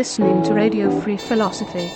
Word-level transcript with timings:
You're 0.00 0.04
listening 0.06 0.42
to 0.44 0.54
Radio 0.54 1.00
Free 1.02 1.18
Philosophy. 1.18 1.90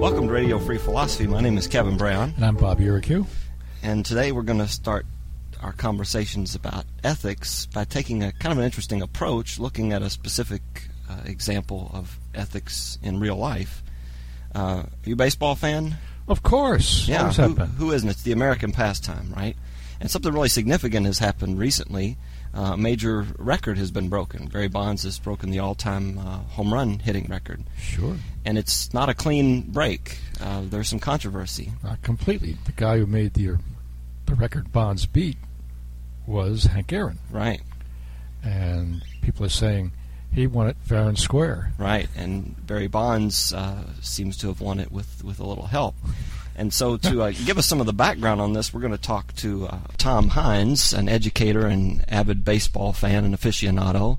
Welcome 0.00 0.28
to 0.28 0.32
Radio 0.32 0.58
Free 0.58 0.78
Philosophy. 0.78 1.26
My 1.26 1.40
name 1.40 1.58
is 1.58 1.66
Kevin 1.68 1.96
Brown, 1.96 2.32
And 2.36 2.44
I'm 2.44 2.56
Bob 2.56 2.78
Uricu. 2.78 3.26
and 3.82 4.06
today 4.06 4.32
we're 4.32 4.42
going 4.42 4.58
to 4.60 4.68
start 4.68 5.04
our 5.60 5.72
conversations 5.72 6.54
about 6.54 6.84
ethics 7.04 7.66
by 7.66 7.84
taking 7.84 8.22
a 8.22 8.32
kind 8.32 8.52
of 8.52 8.58
an 8.58 8.64
interesting 8.64 9.02
approach, 9.02 9.58
looking 9.58 9.92
at 9.92 10.02
a 10.02 10.10
specific 10.10 10.62
example 11.26 11.90
of 11.92 12.18
ethics 12.34 12.98
in 13.02 13.20
real 13.20 13.36
life. 13.36 13.82
Uh, 14.54 14.84
are 14.84 14.88
you 15.04 15.14
a 15.14 15.16
baseball 15.16 15.54
fan? 15.54 15.96
Of 16.28 16.42
course. 16.42 17.06
Yeah, 17.06 17.30
who, 17.32 17.54
who 17.54 17.92
isn't? 17.92 18.08
It's 18.08 18.22
the 18.22 18.32
American 18.32 18.72
pastime, 18.72 19.32
right? 19.36 19.56
And 20.00 20.10
something 20.10 20.32
really 20.32 20.48
significant 20.48 21.06
has 21.06 21.18
happened 21.18 21.58
recently. 21.58 22.16
Uh, 22.54 22.72
a 22.72 22.76
major 22.76 23.26
record 23.38 23.76
has 23.76 23.90
been 23.90 24.08
broken. 24.08 24.46
Barry 24.46 24.68
Bonds 24.68 25.02
has 25.02 25.18
broken 25.18 25.50
the 25.50 25.58
all-time 25.58 26.18
uh, 26.18 26.38
home 26.38 26.72
run 26.72 26.98
hitting 27.00 27.26
record, 27.28 27.62
Sure. 27.78 28.16
and 28.46 28.56
it's 28.56 28.94
not 28.94 29.08
a 29.10 29.14
clean 29.14 29.60
break. 29.62 30.16
Uh, 30.40 30.62
there's 30.64 30.88
some 30.88 30.98
controversy. 30.98 31.72
Not 31.84 32.00
completely. 32.02 32.56
The 32.64 32.72
guy 32.72 32.98
who 32.98 33.04
made 33.06 33.34
the, 33.34 33.58
the 34.24 34.34
record 34.34 34.72
Bonds 34.72 35.04
beat 35.04 35.36
was 36.26 36.64
Hank 36.64 36.92
Aaron. 36.94 37.18
Right, 37.30 37.60
And 38.42 39.02
people 39.22 39.44
are 39.44 39.50
saying 39.50 39.92
he 40.36 40.46
won 40.46 40.68
it 40.68 40.76
fair 40.84 41.08
and 41.08 41.18
square. 41.18 41.72
right. 41.78 42.08
And 42.14 42.54
Barry 42.66 42.88
Bonds 42.88 43.54
uh, 43.54 43.84
seems 44.02 44.36
to 44.38 44.48
have 44.48 44.60
won 44.60 44.78
it 44.78 44.92
with, 44.92 45.24
with 45.24 45.40
a 45.40 45.46
little 45.46 45.66
help. 45.66 45.94
And 46.54 46.72
so, 46.74 46.98
to 46.98 47.22
uh, 47.22 47.32
give 47.46 47.56
us 47.56 47.66
some 47.66 47.80
of 47.80 47.86
the 47.86 47.94
background 47.94 48.42
on 48.42 48.52
this, 48.52 48.72
we're 48.72 48.82
going 48.82 48.92
to 48.92 48.98
talk 48.98 49.34
to 49.36 49.66
uh, 49.66 49.78
Tom 49.96 50.28
Hines, 50.28 50.92
an 50.92 51.08
educator 51.08 51.66
and 51.66 52.04
avid 52.06 52.44
baseball 52.44 52.92
fan 52.92 53.24
and 53.24 53.34
aficionado. 53.34 54.18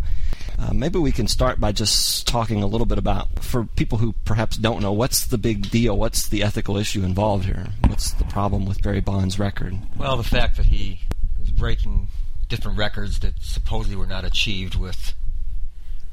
Uh, 0.57 0.73
maybe 0.73 0.97
we 0.97 1.11
can 1.11 1.27
start 1.27 1.59
by 1.59 1.71
just 1.71 2.27
talking 2.27 2.63
a 2.63 2.67
little 2.67 2.87
bit 2.87 2.97
about, 2.97 3.43
for 3.43 3.65
people 3.65 3.99
who 3.99 4.13
perhaps 4.25 4.57
don't 4.57 4.81
know, 4.81 4.91
what's 4.91 5.27
the 5.27 5.37
big 5.37 5.69
deal? 5.69 5.95
What's 5.95 6.27
the 6.27 6.41
ethical 6.41 6.77
issue 6.77 7.03
involved 7.03 7.45
here? 7.45 7.67
What's 7.85 8.11
the 8.13 8.23
problem 8.25 8.65
with 8.65 8.81
Barry 8.81 9.01
Bonds' 9.01 9.37
record? 9.37 9.77
Well, 9.95 10.17
the 10.17 10.23
fact 10.23 10.57
that 10.57 10.65
he 10.65 11.01
was 11.39 11.51
breaking 11.51 12.07
different 12.49 12.79
records 12.79 13.19
that 13.19 13.35
supposedly 13.39 13.95
were 13.95 14.07
not 14.07 14.25
achieved 14.25 14.75
with 14.75 15.13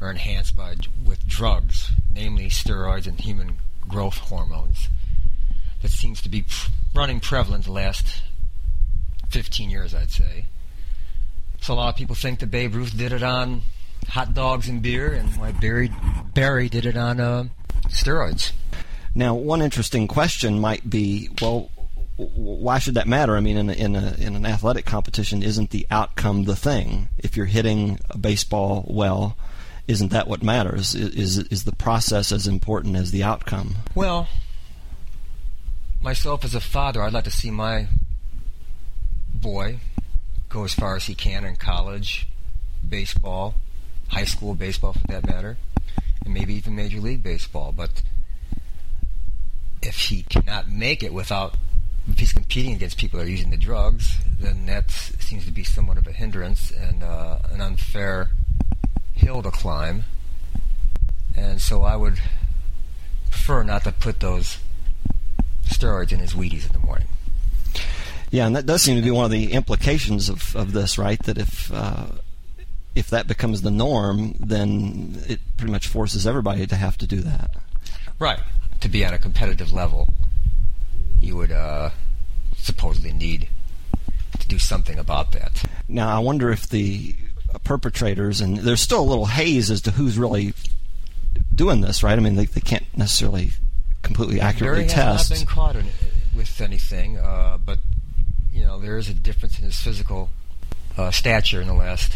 or 0.01 0.11
enhanced 0.11 0.57
by 0.57 0.77
with 1.05 1.27
drugs, 1.27 1.93
namely 2.13 2.49
steroids 2.49 3.07
and 3.07 3.21
human 3.21 3.59
growth 3.89 4.19
hormones, 4.19 4.89
that 5.83 5.91
seems 5.91 6.21
to 6.23 6.29
be 6.29 6.45
running 6.95 7.21
prevalent 7.21 7.65
the 7.65 7.73
last 7.73 8.23
15 9.31 9.71
years, 9.71 9.95
I'd 9.95 10.11
say. 10.11 10.47
So 11.61 11.75
a 11.75 11.77
lot 11.77 11.89
of 11.89 11.97
people 11.97 12.15
think 12.15 12.41
that 12.41 12.51
Babe 12.51 12.75
Ruth 12.75 12.97
did 12.97 13.13
it 13.13 13.23
on 13.23 13.63
hot 14.09 14.35
dogs 14.35 14.69
and 14.69 14.83
beer, 14.83 15.13
and 15.13 15.29
why 15.37 15.53
Barry 15.53 15.91
Barry 16.35 16.69
did 16.69 16.87
it 16.87 16.97
on 16.97 17.21
uh, 17.21 17.45
steroids. 17.89 18.53
Now, 19.15 19.35
one 19.35 19.63
interesting 19.63 20.09
question 20.09 20.59
might 20.59 20.89
be, 20.89 21.31
well, 21.41 21.71
why 22.17 22.79
should 22.79 22.95
that 22.95 23.09
matter? 23.09 23.37
I 23.37 23.41
mean, 23.41 23.57
in 23.57 23.71
a, 23.71 23.73
in 23.73 23.97
a 23.97 24.15
in 24.19 24.37
an 24.37 24.47
athletic 24.47 24.85
competition, 24.85 25.43
isn't 25.43 25.71
the 25.71 25.87
outcome 25.91 26.45
the 26.45 26.57
thing? 26.57 27.09
If 27.19 27.37
you're 27.37 27.47
hitting 27.47 27.99
a 28.11 28.19
baseball 28.19 28.85
well, 28.89 29.37
isn't 29.87 30.11
that 30.13 30.29
what 30.29 30.43
matters? 30.43 30.95
I- 30.95 30.99
Is 31.01 31.39
is 31.39 31.65
the 31.65 31.75
process 31.77 32.33
as 32.33 32.47
important 32.47 32.97
as 32.97 33.11
the 33.11 33.23
outcome? 33.23 33.77
Well, 33.95 34.29
myself 36.03 36.45
as 36.45 36.55
a 36.55 36.61
father, 36.61 37.03
I'd 37.03 37.13
like 37.13 37.25
to 37.25 37.31
see 37.31 37.51
my 37.51 37.89
boy 39.35 39.79
go 40.49 40.65
as 40.65 40.75
far 40.75 40.97
as 40.97 41.05
he 41.07 41.15
can 41.15 41.45
in 41.45 41.57
college, 41.57 42.29
baseball, 42.89 43.55
high 44.09 44.25
school 44.25 44.55
baseball 44.55 44.93
for 44.93 45.07
that 45.09 45.27
matter, 45.27 45.59
and 46.25 46.33
maybe 46.33 46.55
even 46.55 46.77
Major 46.77 47.01
League 47.01 47.23
Baseball. 47.23 47.73
But 47.73 48.03
if 49.83 49.97
he 49.97 50.23
cannot 50.23 50.69
make 50.71 51.03
it 51.03 51.13
without, 51.13 51.57
if 52.09 52.19
he's 52.19 52.33
competing 52.33 52.75
against 52.75 52.97
people 52.99 53.19
that 53.19 53.27
are 53.27 53.31
using 53.31 53.51
the 53.51 53.57
drugs, 53.57 54.17
then 54.39 54.67
that 54.67 54.91
seems 54.91 55.45
to 55.47 55.53
be 55.53 55.65
somewhat 55.65 55.99
of 55.99 56.07
a 56.07 56.13
hindrance 56.13 56.71
and 56.71 57.03
uh, 57.03 57.39
an 57.51 57.61
unfair 57.61 58.31
hill 59.15 59.43
to 59.43 59.51
climb. 59.51 60.05
And 61.37 61.61
so 61.61 61.83
I 61.83 61.97
would 61.97 62.19
prefer 63.31 63.63
not 63.63 63.85
to 63.85 63.93
put 63.93 64.21
those 64.21 64.59
steroids 65.65 66.13
in 66.13 66.21
his 66.21 66.35
Wheaties 66.35 66.67
in 66.67 66.73
the 66.73 66.79
morning. 66.79 67.09
Yeah, 68.31 68.47
and 68.47 68.57
that 68.57 68.67
does 68.67 68.83
seem 68.83 68.97
to 68.97 69.03
be 69.03 69.11
one 69.11 69.25
of 69.25 69.31
the 69.31 69.53
implications 69.53 70.29
of, 70.29 70.57
of 70.57 70.73
this, 70.73 70.99
right? 70.99 71.23
That 71.25 71.39
if 71.39 71.73
uh, 71.73 72.07
if 72.95 73.11
that 73.11 73.27
becomes 73.27 73.63
the 73.63 73.71
norm, 73.71 74.35
then 74.39 75.23
it 75.27 75.41
pretty 75.57 75.73
much 75.73 75.87
forces 75.87 76.27
everybody 76.27 76.67
to 76.67 76.77
have 76.77 76.97
to 76.99 77.07
do 77.07 77.21
that. 77.21 77.57
Right. 78.19 78.41
To 78.81 78.89
be 78.89 79.05
on 79.05 79.15
a 79.15 79.19
competitive 79.19 79.73
level, 79.73 80.09
you 81.19 81.37
would 81.37 81.53
uh, 81.53 81.91
supposedly 82.57 83.13
need 83.13 83.49
to 84.39 84.49
do 84.49 84.59
something 84.59 84.99
about 84.99 85.33
that. 85.33 85.65
Now, 85.89 86.15
I 86.15 86.19
wonder 86.19 86.51
if 86.51 86.69
the 86.69 87.15
perpetrators, 87.61 88.41
and 88.41 88.59
there's 88.59 88.81
still 88.81 89.01
a 89.01 89.09
little 89.09 89.27
haze 89.27 89.71
as 89.71 89.81
to 89.83 89.91
who's 89.93 90.19
really 90.19 90.53
doing 91.55 91.81
this, 91.81 92.03
right? 92.03 92.19
I 92.19 92.21
mean, 92.23 92.37
they, 92.37 92.47
they 92.47 92.61
can't 92.61 92.85
necessarily 92.97 93.51
completely 94.03 94.41
accurately 94.41 94.87
Barry 94.87 94.93
has 94.93 95.31
not 95.31 95.39
been 95.39 95.47
caught 95.47 95.77
in, 95.77 95.87
with 96.37 96.61
anything, 96.61 97.19
uh, 97.19 97.59
but 97.65 97.79
you 98.53 98.65
know 98.65 98.79
there 98.79 98.99
is 98.99 99.09
a 99.09 99.15
difference 99.15 99.59
in 99.59 99.65
his 99.65 99.79
physical 99.81 100.31
uh, 100.99 101.11
stature 101.11 101.61
in 101.61 101.67
the 101.67 101.75
last 101.75 102.13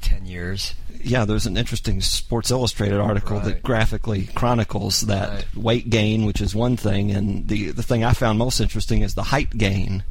ten 0.00 0.26
years. 0.26 0.74
yeah, 1.02 1.24
there's 1.24 1.46
an 1.46 1.56
interesting 1.56 2.00
Sports 2.00 2.50
Illustrated 2.50 2.98
article 2.98 3.38
that 3.40 3.62
graphically 3.62 4.26
chronicles 4.34 5.02
that 5.02 5.30
Right. 5.30 5.56
weight 5.56 5.90
gain, 5.90 6.24
which 6.24 6.40
is 6.40 6.54
one 6.54 6.76
thing, 6.76 7.10
and 7.10 7.46
the 7.48 7.70
the 7.70 7.82
thing 7.82 8.04
I 8.04 8.12
found 8.12 8.38
most 8.38 8.60
interesting 8.60 9.02
is 9.02 9.14
the 9.14 9.22
height 9.24 9.56
gain 9.56 10.02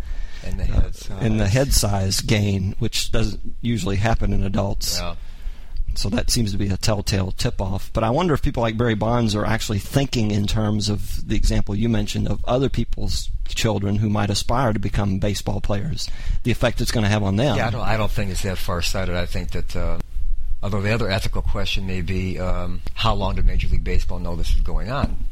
And 0.45 0.59
the 0.59 0.65
head 0.65 0.95
size. 0.95 1.21
and 1.21 1.39
the 1.39 1.47
head 1.47 1.73
size 1.73 2.21
gain, 2.21 2.75
which 2.79 3.11
doesn't 3.11 3.55
usually 3.61 3.97
happen 3.97 4.33
in 4.33 4.43
adults. 4.43 4.99
Yeah. 4.99 5.15
So 5.95 6.09
that 6.09 6.29
seems 6.29 6.51
to 6.51 6.57
be 6.57 6.69
a 6.69 6.77
telltale 6.77 7.31
tip 7.31 7.59
off. 7.59 7.91
But 7.91 8.03
I 8.03 8.09
wonder 8.09 8.33
if 8.33 8.41
people 8.41 8.61
like 8.61 8.77
Barry 8.77 8.95
Bonds 8.95 9.35
are 9.35 9.45
actually 9.45 9.79
thinking 9.79 10.31
in 10.31 10.47
terms 10.47 10.87
of 10.87 11.27
the 11.27 11.35
example 11.35 11.75
you 11.75 11.89
mentioned 11.89 12.27
of 12.27 12.43
other 12.45 12.69
people's 12.69 13.29
children 13.47 13.97
who 13.97 14.09
might 14.09 14.29
aspire 14.29 14.71
to 14.71 14.79
become 14.79 15.19
baseball 15.19 15.59
players, 15.59 16.09
the 16.43 16.51
effect 16.51 16.79
it's 16.79 16.91
going 16.91 17.03
to 17.03 17.09
have 17.09 17.23
on 17.23 17.35
them. 17.35 17.57
Yeah, 17.57 17.67
I 17.67 17.69
don't, 17.71 17.81
I 17.81 17.97
don't 17.97 18.11
think 18.11 18.31
it's 18.31 18.43
that 18.43 18.57
far 18.57 18.81
sighted. 18.81 19.15
I 19.15 19.25
think 19.25 19.51
that, 19.51 19.75
uh, 19.75 19.97
although 20.63 20.81
the 20.81 20.93
other 20.93 21.09
ethical 21.09 21.41
question 21.41 21.85
may 21.87 22.01
be 22.01 22.39
um, 22.39 22.81
how 22.93 23.13
long 23.13 23.35
did 23.35 23.45
Major 23.45 23.67
League 23.67 23.83
Baseball 23.83 24.19
know 24.19 24.35
this 24.35 24.53
was 24.53 24.61
going 24.61 24.89
on? 24.89 25.25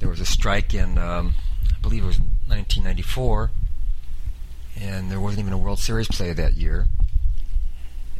There 0.00 0.08
was 0.08 0.20
a 0.20 0.26
strike 0.26 0.74
in, 0.74 0.98
um, 0.98 1.34
I 1.72 1.80
believe 1.80 2.02
it 2.02 2.08
was 2.08 2.20
1994, 2.46 3.50
and 4.80 5.10
there 5.10 5.20
wasn't 5.20 5.40
even 5.40 5.52
a 5.52 5.58
World 5.58 5.78
Series 5.78 6.08
play 6.08 6.32
that 6.32 6.54
year. 6.54 6.86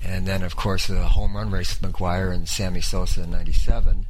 And 0.05 0.27
then, 0.27 0.43
of 0.43 0.57
course, 0.57 0.87
the 0.87 1.09
home 1.09 1.37
run 1.37 1.51
race 1.51 1.81
with 1.81 1.93
McGwire 1.93 2.35
and 2.35 2.49
Sammy 2.49 2.81
Sosa 2.81 3.23
in 3.23 3.31
'97. 3.31 4.07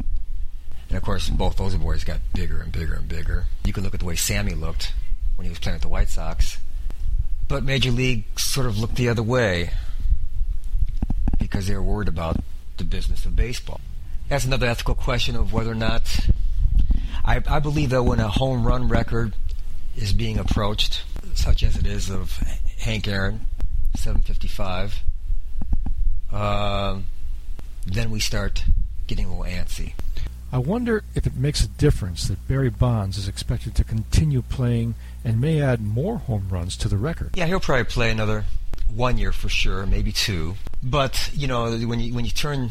And 0.89 0.97
of 0.97 1.03
course, 1.03 1.29
both 1.29 1.57
those 1.57 1.75
boys 1.77 2.05
got 2.05 2.21
bigger 2.35 2.61
and 2.61 2.73
bigger 2.73 2.95
and 2.95 3.09
bigger. 3.09 3.47
You 3.65 3.73
can 3.73 3.83
look 3.83 3.95
at 3.95 4.01
the 4.01 4.07
way 4.07 4.17
Sammy 4.17 4.55
looked 4.55 4.93
when 5.37 5.45
he 5.45 5.51
was 5.51 5.59
playing 5.59 5.77
with 5.77 5.83
the 5.83 5.89
White 5.89 6.09
Sox. 6.09 6.59
But 7.49 7.65
Major 7.65 7.91
League 7.91 8.25
sort 8.39 8.67
of 8.67 8.79
looked 8.79 8.97
the 8.97 9.09
other 9.09 9.23
way 9.23 9.71
because 11.39 11.67
they 11.67 11.75
were 11.75 11.83
worried 11.83 12.09
about 12.09 12.39
the 12.77 12.85
business 12.85 13.25
of 13.25 13.37
baseball. 13.37 13.81
That's 14.29 14.45
another 14.45 14.67
ethical 14.67 14.95
question 14.95 15.37
of 15.37 15.53
whether 15.53 15.73
or 15.73 15.75
not. 15.75 16.29
I, 17.25 17.43
I 17.47 17.59
believe 17.59 17.91
that 17.91 18.03
when 18.03 18.21
a 18.21 18.29
home 18.29 18.67
run 18.67 18.89
record 18.89 19.35
is 19.97 20.13
being 20.13 20.39
approached, 20.39 21.05
such 21.35 21.63
as 21.63 21.77
it 21.77 21.87
is 21.87 22.11
of 22.11 22.37
Hank 22.79 23.09
Aaron, 23.09 23.47
755, 23.97 25.03
um, 26.33 27.07
then 27.87 28.11
we 28.11 28.21
start 28.21 28.65
getting 29.07 29.27
a 29.27 29.29
little 29.29 29.45
antsy. 29.45 29.93
I 30.51 30.59
wonder 30.59 31.03
if 31.15 31.27
it 31.27 31.35
makes 31.35 31.65
a 31.65 31.69
difference 31.69 32.29
that 32.29 32.47
Barry 32.47 32.69
Bonds 32.69 33.17
is 33.17 33.27
expected 33.27 33.75
to 33.77 33.85
continue 33.85 34.43
playing 34.43 34.95
and 35.25 35.41
may 35.41 35.63
add 35.63 35.81
more 35.81 36.19
home 36.19 36.49
runs 36.51 36.77
to 36.79 36.89
the 36.89 36.99
record. 36.99 37.31
Yeah, 37.35 37.47
he'll 37.47 37.61
probably 37.61 37.85
play 37.85 38.11
another 38.11 38.45
one 38.95 39.17
year 39.17 39.33
for 39.33 39.49
sure, 39.49 39.87
maybe 39.87 40.13
two. 40.13 40.57
But 40.83 41.31
you 41.33 41.47
know, 41.47 41.75
when 41.79 42.01
you 42.01 42.13
when 42.15 42.27
you 42.27 42.31
turn, 42.31 42.71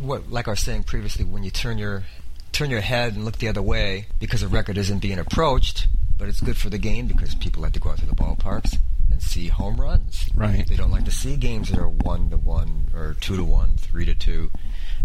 what 0.00 0.32
like 0.32 0.48
I 0.48 0.52
was 0.52 0.60
saying 0.60 0.82
previously, 0.84 1.24
when 1.24 1.44
you 1.44 1.52
turn 1.52 1.78
your 1.78 2.02
turn 2.50 2.70
your 2.70 2.80
head 2.80 3.14
and 3.14 3.24
look 3.24 3.38
the 3.38 3.48
other 3.48 3.62
way 3.62 4.06
because 4.18 4.42
a 4.42 4.48
record 4.48 4.76
isn't 4.76 4.98
being 4.98 5.18
approached, 5.18 5.86
but 6.22 6.28
it's 6.28 6.40
good 6.40 6.56
for 6.56 6.70
the 6.70 6.78
game 6.78 7.08
because 7.08 7.34
people 7.34 7.64
like 7.64 7.72
to 7.72 7.80
go 7.80 7.90
out 7.90 7.98
to 7.98 8.06
the 8.06 8.14
ballparks 8.14 8.78
and 9.10 9.20
see 9.20 9.48
home 9.48 9.80
runs. 9.80 10.30
Right. 10.36 10.64
They 10.64 10.76
don't 10.76 10.92
like 10.92 11.04
to 11.06 11.10
see 11.10 11.34
games 11.34 11.70
that 11.70 11.80
are 11.80 11.88
one 11.88 12.30
to 12.30 12.36
one 12.36 12.86
or 12.94 13.16
two 13.20 13.36
to 13.36 13.42
one, 13.42 13.76
three 13.76 14.04
to 14.04 14.14
two. 14.14 14.52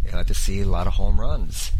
They 0.03 0.11
like 0.11 0.27
to 0.27 0.35
see 0.35 0.61
a 0.61 0.67
lot 0.67 0.85
of 0.85 0.93
home 0.93 1.19
runs. 1.19 1.71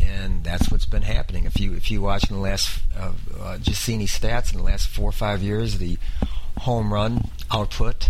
and 0.00 0.44
that's 0.44 0.70
what's 0.70 0.86
been 0.86 1.02
happening. 1.02 1.44
If 1.44 1.60
you 1.60 1.74
if 1.74 1.90
you 1.90 2.00
watch 2.00 2.30
in 2.30 2.36
the 2.36 2.40
last 2.40 2.80
uh, 2.96 3.12
uh, 3.38 3.58
just 3.58 3.82
see 3.82 3.92
any 3.92 4.06
stats 4.06 4.50
in 4.50 4.56
the 4.56 4.64
last 4.64 4.88
four 4.88 5.10
or 5.10 5.12
five 5.12 5.42
years, 5.42 5.76
the 5.76 5.98
home 6.60 6.90
run 6.90 7.28
output 7.50 8.08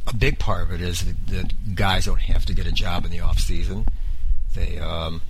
A 0.06 0.14
big 0.14 0.38
part 0.38 0.62
of 0.62 0.72
it 0.72 0.80
is 0.80 1.04
that, 1.04 1.26
that 1.28 1.74
guys 1.74 2.06
don't 2.06 2.20
have 2.20 2.44
to 2.46 2.52
get 2.52 2.66
a 2.66 2.72
job 2.72 3.04
in 3.04 3.10
the 3.10 3.20
off 3.20 3.38
season. 3.38 3.86
They 4.54 4.78
um, 4.78 5.22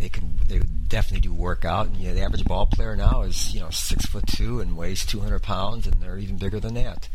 they 0.00 0.08
can 0.08 0.40
they 0.48 0.58
definitely 0.58 1.20
do 1.20 1.32
workout. 1.32 1.86
And, 1.86 1.96
you 1.96 2.08
know, 2.08 2.14
the 2.14 2.22
average 2.22 2.44
ball 2.44 2.66
player 2.66 2.96
now 2.96 3.22
is 3.22 3.54
you 3.54 3.60
know 3.60 3.70
six 3.70 4.06
foot 4.06 4.26
two 4.26 4.60
and 4.60 4.76
weighs 4.76 5.06
200 5.06 5.42
pounds, 5.42 5.86
and 5.86 6.02
they're 6.02 6.18
even 6.18 6.36
bigger 6.36 6.58
than 6.58 6.74
that. 6.74 7.08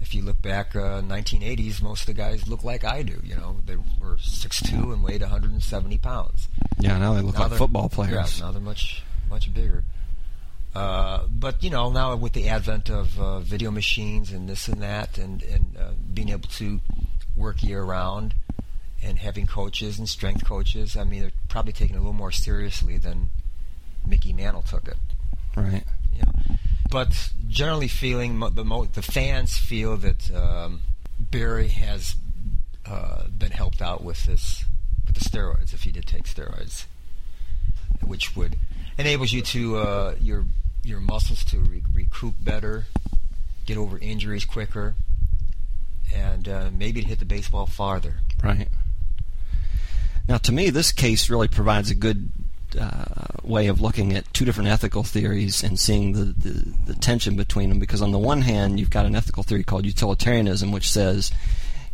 If 0.00 0.14
you 0.14 0.22
look 0.22 0.40
back, 0.40 0.76
uh, 0.76 1.02
1980s, 1.02 1.82
most 1.82 2.02
of 2.02 2.06
the 2.06 2.14
guys 2.14 2.46
look 2.48 2.62
like 2.62 2.84
I 2.84 3.02
do. 3.02 3.20
You 3.24 3.34
know, 3.34 3.56
they 3.66 3.76
were 3.76 4.18
six 4.18 4.62
two 4.62 4.92
and 4.92 5.02
weighed 5.02 5.20
170 5.20 5.98
pounds. 5.98 6.48
Yeah, 6.78 6.98
now 6.98 7.14
they 7.14 7.22
look 7.22 7.34
Now 7.34 7.48
like 7.48 7.58
football 7.58 7.88
players. 7.88 8.38
Yeah, 8.38 8.46
now 8.46 8.52
they're 8.52 8.60
much 8.60 9.02
much 9.28 9.52
bigger. 9.52 9.84
Uh, 10.74 11.26
but 11.28 11.62
you 11.62 11.70
know, 11.70 11.90
now 11.90 12.14
with 12.16 12.32
the 12.32 12.48
advent 12.48 12.90
of 12.90 13.18
uh, 13.20 13.40
video 13.40 13.70
machines 13.70 14.32
and 14.32 14.48
this 14.48 14.68
and 14.68 14.82
that, 14.82 15.18
and 15.18 15.42
and 15.42 15.76
uh, 15.78 15.90
being 16.12 16.30
able 16.30 16.48
to 16.50 16.80
work 17.36 17.62
year 17.62 17.82
round, 17.82 18.34
and 19.02 19.18
having 19.18 19.46
coaches 19.46 19.98
and 19.98 20.08
strength 20.08 20.44
coaches, 20.44 20.96
I 20.96 21.04
mean, 21.04 21.22
they're 21.22 21.30
probably 21.48 21.72
taking 21.72 21.96
it 21.96 21.98
a 21.98 22.02
little 22.02 22.12
more 22.12 22.32
seriously 22.32 22.98
than 22.98 23.30
Mickey 24.06 24.32
Mantle 24.32 24.62
took 24.62 24.88
it. 24.88 24.96
Right. 25.56 25.84
Know. 26.18 26.56
But 26.90 27.30
generally, 27.48 27.88
feeling 27.88 28.38
the 28.54 28.64
mo- 28.64 28.86
the 28.86 29.02
fans 29.02 29.58
feel 29.58 29.96
that 29.98 30.34
um, 30.34 30.80
Barry 31.18 31.68
has 31.68 32.16
uh, 32.86 33.24
been 33.28 33.50
helped 33.50 33.82
out 33.82 34.02
with 34.02 34.24
this 34.26 34.64
with 35.04 35.14
the 35.14 35.20
steroids 35.20 35.74
if 35.74 35.82
he 35.82 35.90
did 35.90 36.06
take 36.06 36.24
steroids, 36.24 36.86
which 38.02 38.36
would 38.36 38.56
enables 38.98 39.32
you 39.32 39.42
to 39.42 39.76
uh, 39.76 40.14
your 40.20 40.44
your 40.82 41.00
muscles 41.00 41.44
to 41.46 41.58
re- 41.58 41.82
recoup 41.92 42.34
better, 42.40 42.86
get 43.66 43.76
over 43.76 43.98
injuries 43.98 44.44
quicker, 44.44 44.94
and 46.14 46.48
uh, 46.48 46.70
maybe 46.72 47.02
to 47.02 47.08
hit 47.08 47.18
the 47.18 47.24
baseball 47.24 47.66
farther. 47.66 48.20
Right. 48.42 48.68
Now, 50.28 50.38
to 50.38 50.52
me, 50.52 50.70
this 50.70 50.92
case 50.92 51.30
really 51.30 51.48
provides 51.48 51.90
a 51.90 51.94
good 51.94 52.30
uh, 52.78 53.04
way 53.44 53.68
of 53.68 53.80
looking 53.80 54.12
at 54.14 54.32
two 54.34 54.44
different 54.44 54.68
ethical 54.68 55.04
theories 55.04 55.62
and 55.62 55.78
seeing 55.78 56.12
the, 56.12 56.24
the, 56.24 56.74
the 56.86 56.94
tension 56.94 57.36
between 57.36 57.68
them. 57.68 57.78
Because 57.78 58.02
on 58.02 58.10
the 58.10 58.18
one 58.18 58.42
hand, 58.42 58.80
you've 58.80 58.90
got 58.90 59.06
an 59.06 59.14
ethical 59.14 59.44
theory 59.44 59.62
called 59.62 59.86
utilitarianism, 59.86 60.72
which 60.72 60.90
says 60.90 61.30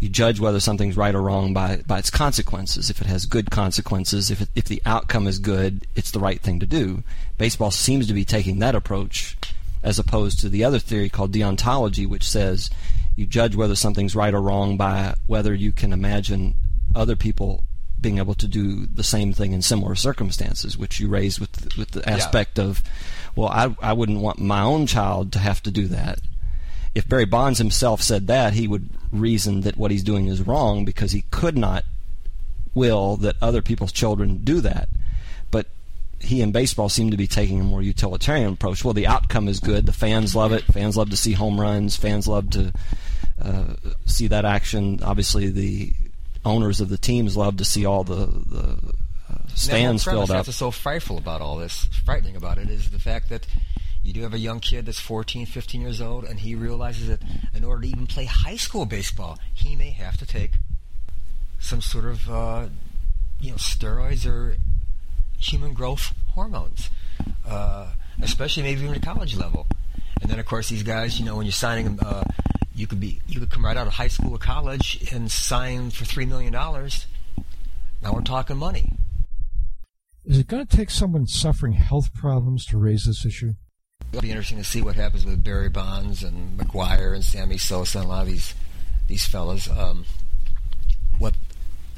you 0.01 0.09
judge 0.09 0.41
whether 0.41 0.61
something's 0.61 0.97
right 0.97 1.15
or 1.15 1.23
wrong 1.23 1.53
by, 1.53 1.77
by 1.87 1.99
its 1.99 2.11
consequences. 2.11 2.89
If 2.89 3.01
it 3.01 3.07
has 3.07 3.27
good 3.27 3.51
consequences, 3.51 4.31
if, 4.31 4.41
it, 4.41 4.49
if 4.57 4.65
the 4.65 4.83
outcome 4.87 5.27
is 5.27 5.39
good, 5.39 5.87
it's 5.95 6.11
the 6.11 6.19
right 6.19 6.41
thing 6.41 6.59
to 6.61 6.67
do. 6.67 7.05
Baseball 7.37 7.71
seems 7.71 8.07
to 8.07 8.15
be 8.15 8.25
taking 8.25 8.59
that 8.61 8.75
approach 8.75 9.37
as 9.83 9.99
opposed 9.99 10.41
to 10.41 10.49
the 10.49 10.65
other 10.65 10.79
theory 10.79 11.09
called 11.09 11.33
deontology, 11.33 12.09
which 12.09 12.29
says 12.29 12.71
you 13.15 13.27
judge 13.27 13.55
whether 13.55 13.77
something's 13.77 14.17
right 14.17 14.33
or 14.33 14.41
wrong 14.41 14.77
by 14.79 15.15
whether 15.27 15.55
you 15.55 15.71
can 15.71 15.93
imagine 15.93 16.55
other 16.95 17.15
people 17.15 17.63
being 18.03 18.19
able 18.19 18.35
to 18.35 18.49
do 18.49 18.87
the 18.87 19.05
same 19.05 19.33
thing 19.33 19.53
in 19.53 19.63
similar 19.63 19.95
circumstances, 19.95 20.77
which 20.77 21.01
you 21.01 21.09
raised 21.09 21.41
with 21.41 21.77
with 21.79 21.93
the 21.93 22.09
aspect 22.09 22.59
of, 22.59 22.83
well, 23.37 23.49
I 23.49 23.75
I 23.81 23.93
wouldn't 23.93 24.21
want 24.21 24.39
my 24.39 24.61
own 24.61 24.87
child 24.87 25.33
to 25.33 25.39
have 25.39 25.63
to 25.63 25.71
do 25.71 25.87
that. 25.89 26.21
If 26.95 27.09
Barry 27.09 27.25
Bonds 27.25 27.59
himself 27.59 28.03
said 28.03 28.27
that, 28.27 28.53
he 28.53 28.69
would 28.69 28.91
reason 29.11 29.63
that 29.63 29.77
what 29.77 29.91
he's 29.91 30.03
doing 30.03 30.27
is 30.27 30.47
wrong 30.47 30.85
because 30.85 31.13
he 31.13 31.25
could 31.31 31.57
not 31.57 31.85
will 32.75 33.17
that 33.19 33.37
other 33.41 33.63
people's 33.63 33.93
children 33.93 34.41
do 34.45 34.61
that. 34.61 34.89
But 35.51 35.69
he 36.21 36.43
and 36.43 36.53
baseball 36.53 36.89
seem 36.89 37.11
to 37.11 37.17
be 37.17 37.27
taking 37.27 37.61
a 37.61 37.65
more 37.65 37.83
utilitarian 37.83 38.53
approach. 38.53 38.85
Well, 38.85 38.95
the 38.95 39.07
outcome 39.07 39.49
is 39.49 39.61
good. 39.61 39.87
The 39.87 39.93
fans 39.93 40.37
love 40.37 40.53
it. 40.53 40.65
Fans 40.65 40.97
love 40.97 41.11
to 41.11 41.17
see 41.17 41.33
home 41.33 41.61
runs. 41.61 41.97
Fans 41.97 42.29
love 42.29 42.51
to 42.51 42.73
uh, 43.41 43.75
see 44.07 44.29
that 44.29 44.45
action. 44.45 45.01
Obviously, 45.03 45.49
the 45.49 45.93
owners 46.45 46.81
of 46.81 46.89
the 46.89 46.99
teams 46.99 47.37
love 47.37 47.57
to 47.59 47.65
see 47.65 47.85
all 47.85 48.05
the, 48.05 48.27
the 48.27 48.79
uh, 49.31 49.35
stands 49.55 50.07
And 50.07 50.15
filled 50.15 50.31
up. 50.31 50.47
That's 50.47 50.57
so 50.57 50.71
frightful 50.71 51.19
about 51.19 51.41
all 51.41 51.57
this, 51.57 51.89
frightening 52.05 52.37
about 52.37 52.59
it, 52.59 52.69
is 52.69 52.91
the 52.91 52.99
fact 52.99 53.29
that 53.29 53.47
you 54.03 54.13
do 54.13 54.23
have 54.23 54.35
a 54.35 54.39
young 54.39 54.61
kid 54.61 54.87
that's 54.87 54.99
14, 54.99 55.47
15 55.47 55.81
years 55.81 56.01
old, 56.01 56.25
and 56.25 56.41
he 56.41 56.55
realizes 56.55 57.09
that 57.09 57.21
in 57.55 57.65
order 57.65 57.83
to 57.83 57.89
even 57.89 58.07
play 58.07 58.25
high 58.25 58.57
school 58.57 58.85
baseball, 58.85 59.39
he 59.55 59.77
may 59.77 59.91
have 59.91 60.17
to 60.19 60.27
take 60.27 60.53
some 61.61 61.81
sort 61.81 62.05
of, 62.05 62.29
uh, 62.29 62.67
you 63.41 63.51
know, 63.51 63.57
steroids 63.57 64.27
or 64.27 64.57
human 65.39 65.73
growth 65.73 66.13
hormones, 66.35 66.91
uh, 67.47 67.93
especially 68.21 68.65
maybe 68.65 68.83
even 68.83 68.95
at 68.95 69.03
college 69.03 69.37
level. 69.37 69.67
And 70.21 70.31
then, 70.31 70.39
of 70.39 70.47
course, 70.47 70.69
these 70.69 70.83
guys, 70.83 71.19
you 71.19 71.25
know, 71.25 71.37
when 71.37 71.47
you're 71.47 71.53
signing 71.53 71.97
them, 71.97 71.99
uh, 72.05 72.25
you 72.75 72.87
could 72.87 73.01
be, 73.01 73.21
you 73.27 73.41
could 73.41 73.51
come 73.51 73.65
right 73.65 73.77
out 73.77 73.87
of 73.87 73.95
high 73.95 74.09
school 74.09 74.33
or 74.33 74.39
college 74.39 75.07
and 75.13 75.31
sign 75.31 75.91
for 75.91 76.05
three 76.05 76.27
million 76.27 76.53
dollars. 76.53 77.07
Now 78.03 78.15
we're 78.15 78.23
talking 78.23 78.57
money. 78.57 78.93
Is 80.25 80.39
it 80.39 80.47
going 80.47 80.65
to 80.65 80.77
take 80.77 80.91
someone 80.91 81.27
suffering 81.27 81.73
health 81.73 82.15
problems 82.15 82.65
to 82.67 82.79
raise 82.79 83.05
this 83.05 83.25
issue? 83.25 83.55
It'll 84.11 84.23
be 84.23 84.31
interesting 84.31 84.59
to 84.59 84.65
see 84.65 84.83
what 84.83 84.95
happens 84.95 85.25
with 85.25 85.43
Barry 85.43 85.69
Bonds 85.69 86.23
and 86.23 86.59
McGwire 86.59 87.15
and 87.15 87.25
Sammy 87.25 87.59
Sosa 87.59 87.99
and 87.99 88.07
a 88.07 88.09
lot 88.09 88.23
of 88.23 88.29
these 88.29 88.55
these 89.09 89.27
fellas. 89.27 89.69
Um, 89.69 90.05
what 91.19 91.35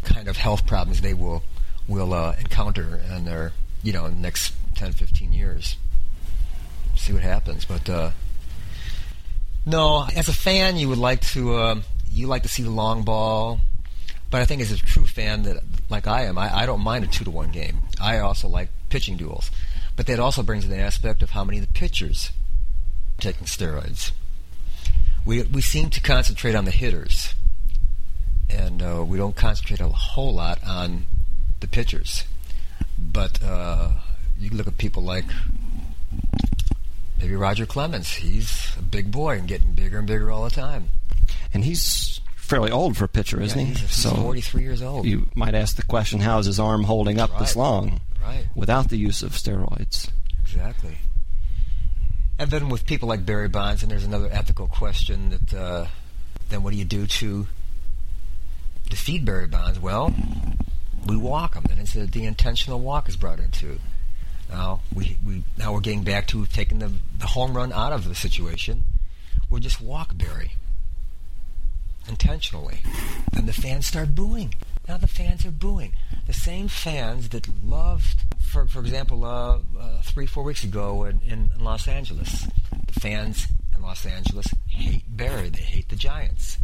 kind 0.03 0.29
of 0.29 0.37
health 0.37 0.67
problems 0.67 1.01
they 1.01 1.15
will 1.15 1.43
will 1.89 2.15
uh, 2.15 2.35
encounter 2.39 3.01
in 3.15 3.25
their 3.25 3.53
you 3.83 3.93
know 3.93 4.09
next 4.09 4.55
10, 4.75 4.93
15 4.93 5.33
years. 5.33 5.77
See 6.97 7.13
what 7.13 7.23
happens, 7.23 7.65
but 7.65 7.89
uh, 7.89 8.11
no, 9.67 10.07
as 10.15 10.29
a 10.29 10.33
fan, 10.33 10.77
you 10.77 10.89
would 10.89 10.99
like 10.99 11.21
to 11.33 11.57
um 11.57 11.85
you 12.11 12.27
like 12.27 12.43
to 12.43 12.49
see 12.49 12.63
the 12.63 12.71
long 12.71 13.03
ball. 13.03 13.61
But 14.31 14.41
I 14.41 14.47
think 14.47 14.63
as 14.63 14.73
a 14.73 14.77
true 14.77 15.07
fan 15.07 15.43
that 15.45 15.63
like 15.89 16.07
I 16.07 16.23
am, 16.23 16.39
I, 16.39 16.63
I 16.63 16.67
don't 16.67 16.81
mind 16.81 17.05
a 17.05 17.09
two 17.09 17.25
to 17.25 17.31
one 17.31 17.51
game. 17.51 17.79
I 18.01 18.19
also 18.19 18.49
like 18.49 18.69
pitching 18.89 19.17
duels. 19.17 19.51
But 19.97 20.07
that 20.07 20.19
also 20.19 20.43
brings 20.43 20.65
in 20.65 20.71
the 20.71 20.79
aspect 20.79 21.23
of 21.23 21.31
how 21.31 21.45
many 21.45 21.59
of 21.59 21.67
the 21.67 21.73
pitchers 21.73 22.33
taking 23.19 23.47
steroids. 23.47 24.13
We 25.25 25.43
we 25.43 25.61
seem 25.61 25.91
to 25.91 26.01
concentrate 26.01 26.55
on 26.55 26.65
the 26.65 26.71
hitters, 26.71 27.35
and 28.51 28.83
uh, 28.83 29.05
we 29.07 29.17
don't 29.17 29.37
concentrate 29.37 29.81
a 29.81 29.89
whole 29.89 30.35
lot 30.35 30.63
on 30.65 31.05
the 31.61 31.69
pitchers. 31.69 32.25
But 32.99 33.43
uh, 33.43 33.93
you 34.39 34.51
look 34.51 34.67
at 34.67 34.77
people 34.79 35.03
like 35.03 35.27
maybe 37.19 37.35
Roger 37.37 37.67
Clemens. 37.67 38.09
He's 38.11 38.73
a 38.79 38.83
big 38.83 39.11
boy 39.11 39.39
and 39.39 39.49
getting 39.49 39.73
bigger 39.73 39.99
and 39.99 40.07
bigger 40.07 40.31
all 40.31 40.45
the 40.45 40.51
time. 40.51 40.89
and 41.53 41.65
he's 41.65 42.21
fairly 42.37 42.71
old 42.71 42.97
for 42.97 43.05
a 43.05 43.09
pitcher, 43.09 43.41
isn't 43.41 43.59
Yeah, 43.59 43.67
he? 43.67 43.73
he's, 43.75 43.91
so 43.95 44.11
43 44.11 44.63
years 44.63 44.83
old. 44.83 45.07
you 45.07 45.29
might 45.35 45.55
ask 45.55 45.77
the 45.77 45.83
question: 45.85 46.21
How 46.21 46.39
is 46.39 46.47
his 46.47 46.61
arm 46.61 46.85
holding 46.85 47.19
up 47.21 47.39
this 47.39 47.57
long 47.57 48.01
right. 48.23 48.45
without 48.55 48.89
the 48.91 48.97
use 48.99 49.23
of 49.23 49.33
steroids? 49.33 50.11
Exactly. 50.43 50.99
And 52.39 52.51
then 52.51 52.69
with 52.69 52.85
people 52.85 53.09
like 53.09 53.25
Barry 53.25 53.49
Bonds, 53.49 53.83
and 53.83 53.91
there's 53.91 54.05
another 54.05 54.29
ethical 54.31 54.67
question 54.67 55.31
that 55.31 55.55
uh, 55.55 55.87
then 56.49 56.63
what 56.63 56.73
do 56.73 56.77
you 56.77 56.85
do 56.85 57.07
to 57.07 57.47
defeat 58.91 59.25
Barry 59.25 59.47
Bonds? 59.47 59.79
Well, 59.79 60.13
we 61.07 61.17
walk 61.17 61.55
him. 61.55 61.65
and 61.71 61.81
it's 61.81 61.93
the, 61.95 62.07
the 62.07 62.25
intentional 62.25 62.81
walk 62.81 63.09
is 63.09 63.17
brought 63.17 63.39
into. 63.39 63.79
Now 64.51 64.81
we, 64.95 65.17
we 65.27 65.43
now 65.59 65.73
we're 65.73 65.81
getting 65.81 66.05
back 66.05 66.27
to 66.29 66.47
taking 66.47 66.79
the 66.79 66.93
the 67.19 67.27
home 67.27 67.57
run 67.57 67.73
out 67.73 67.93
of 67.93 68.09
the 68.09 68.15
situation. 68.15 68.85
We'll 69.51 69.61
just 69.61 69.81
walk 69.81 70.17
Barry 70.17 70.53
intentionally, 72.09 72.83
and 73.33 73.49
the 73.49 73.53
fans 73.53 73.87
start 73.87 74.15
booing. 74.15 74.55
Now 74.89 74.99
the 74.99 75.09
fans 75.09 75.47
are 75.47 75.51
booing. 75.51 75.93
The 76.27 76.35
same 76.35 76.69
fans 76.69 77.31
that 77.31 77.49
loved, 77.65 78.25
for 78.41 78.67
for 78.67 78.81
example, 78.81 79.25
uh, 79.25 79.59
uh, 79.79 80.03
three 80.03 80.27
four 80.27 80.45
weeks 80.45 80.65
ago 80.65 81.05
in, 81.05 81.21
in, 81.27 81.51
in 81.57 81.65
Los 81.65 81.89
Angeles, 81.89 82.47
the 82.87 83.01
fans 83.01 83.47
in 83.75 83.83
Los 83.83 84.05
Angeles 84.05 84.49
hate 84.69 85.05
Barry. 85.09 85.49
They 85.49 85.63
hate 85.63 85.89
the 85.89 85.97
Giants, 85.97 86.59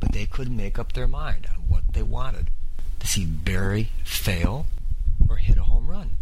but 0.00 0.12
they 0.12 0.26
couldn't 0.26 0.56
make 0.56 0.78
up 0.78 0.92
their 0.92 1.08
mind 1.08 1.46
on 1.50 1.68
what 1.68 1.82
they 1.92 2.02
wanted 2.02 2.48
to 3.00 3.06
see 3.06 3.26
Barry 3.26 3.90
fail 4.04 4.66
or 5.28 5.36
hit 5.36 5.58
a 5.58 5.64
home 5.64 5.88
run. 5.88 6.12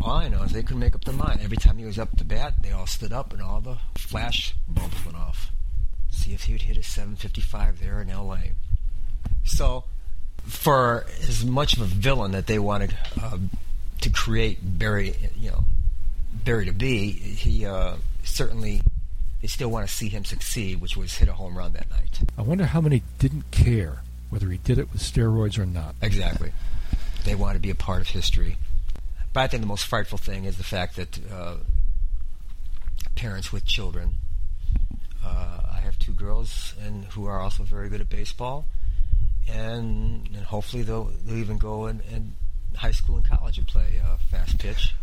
All 0.00 0.16
I 0.16 0.28
know 0.28 0.42
is 0.42 0.52
they 0.52 0.62
couldn't 0.62 0.78
make 0.78 0.94
up 0.94 1.04
their 1.04 1.14
mind. 1.14 1.40
Every 1.42 1.56
time 1.56 1.78
he 1.78 1.84
was 1.84 1.98
up 1.98 2.16
to 2.18 2.24
bat, 2.24 2.54
they 2.62 2.70
all 2.70 2.86
stood 2.86 3.12
up 3.12 3.32
and 3.32 3.42
all 3.42 3.60
the 3.60 3.78
flash 3.96 4.54
bulbs 4.68 5.04
went 5.04 5.16
off. 5.16 5.50
See 6.10 6.32
if 6.32 6.44
he 6.44 6.52
would 6.52 6.62
hit 6.62 6.76
a 6.76 6.82
755 6.82 7.80
there 7.80 8.00
in 8.00 8.10
L.A. 8.10 8.52
So, 9.44 9.84
for 10.44 11.04
as 11.22 11.44
much 11.44 11.74
of 11.74 11.80
a 11.82 11.86
villain 11.86 12.32
that 12.32 12.46
they 12.46 12.58
wanted 12.58 12.96
uh, 13.20 13.38
to 14.00 14.10
create 14.10 14.58
Barry, 14.62 15.14
you 15.36 15.50
know, 15.50 15.64
Barry 16.44 16.66
to 16.66 16.72
be, 16.72 17.10
he 17.10 17.66
uh, 17.66 17.96
certainly 18.22 18.80
they 19.42 19.48
still 19.48 19.70
want 19.70 19.88
to 19.88 19.92
see 19.92 20.08
him 20.08 20.24
succeed, 20.24 20.80
which 20.80 20.96
was 20.96 21.16
hit 21.16 21.28
a 21.28 21.32
home 21.32 21.56
run 21.56 21.72
that 21.72 21.90
night. 21.90 22.20
I 22.36 22.42
wonder 22.42 22.66
how 22.66 22.80
many 22.80 23.02
didn't 23.18 23.50
care 23.50 24.02
whether 24.30 24.48
he 24.48 24.58
did 24.58 24.78
it 24.78 24.92
with 24.92 25.02
steroids 25.02 25.58
or 25.58 25.66
not. 25.66 25.94
Exactly. 26.02 26.52
They 27.24 27.34
want 27.34 27.54
to 27.54 27.60
be 27.60 27.70
a 27.70 27.74
part 27.74 28.00
of 28.00 28.08
history. 28.08 28.56
But 29.32 29.40
I 29.40 29.46
think 29.46 29.60
the 29.62 29.66
most 29.68 29.84
frightful 29.86 30.18
thing 30.18 30.44
is 30.44 30.56
the 30.56 30.64
fact 30.64 30.96
that 30.96 31.18
uh, 31.32 31.56
parents 33.14 33.52
with 33.52 33.64
children. 33.64 34.14
Uh, 35.24 35.60
I 35.72 35.80
have 35.80 35.98
two 35.98 36.12
girls 36.12 36.74
and 36.82 37.04
who 37.06 37.26
are 37.26 37.40
also 37.40 37.62
very 37.64 37.88
good 37.88 38.00
at 38.00 38.08
baseball, 38.08 38.66
and 39.50 40.28
and 40.34 40.44
hopefully 40.46 40.82
they'll 40.82 41.10
they'll 41.24 41.36
even 41.38 41.58
go 41.58 41.86
in, 41.86 42.00
in 42.10 42.32
high 42.76 42.92
school 42.92 43.16
and 43.16 43.24
college 43.28 43.58
and 43.58 43.66
play 43.66 44.00
uh, 44.04 44.16
fast 44.30 44.58
pitch. 44.58 44.94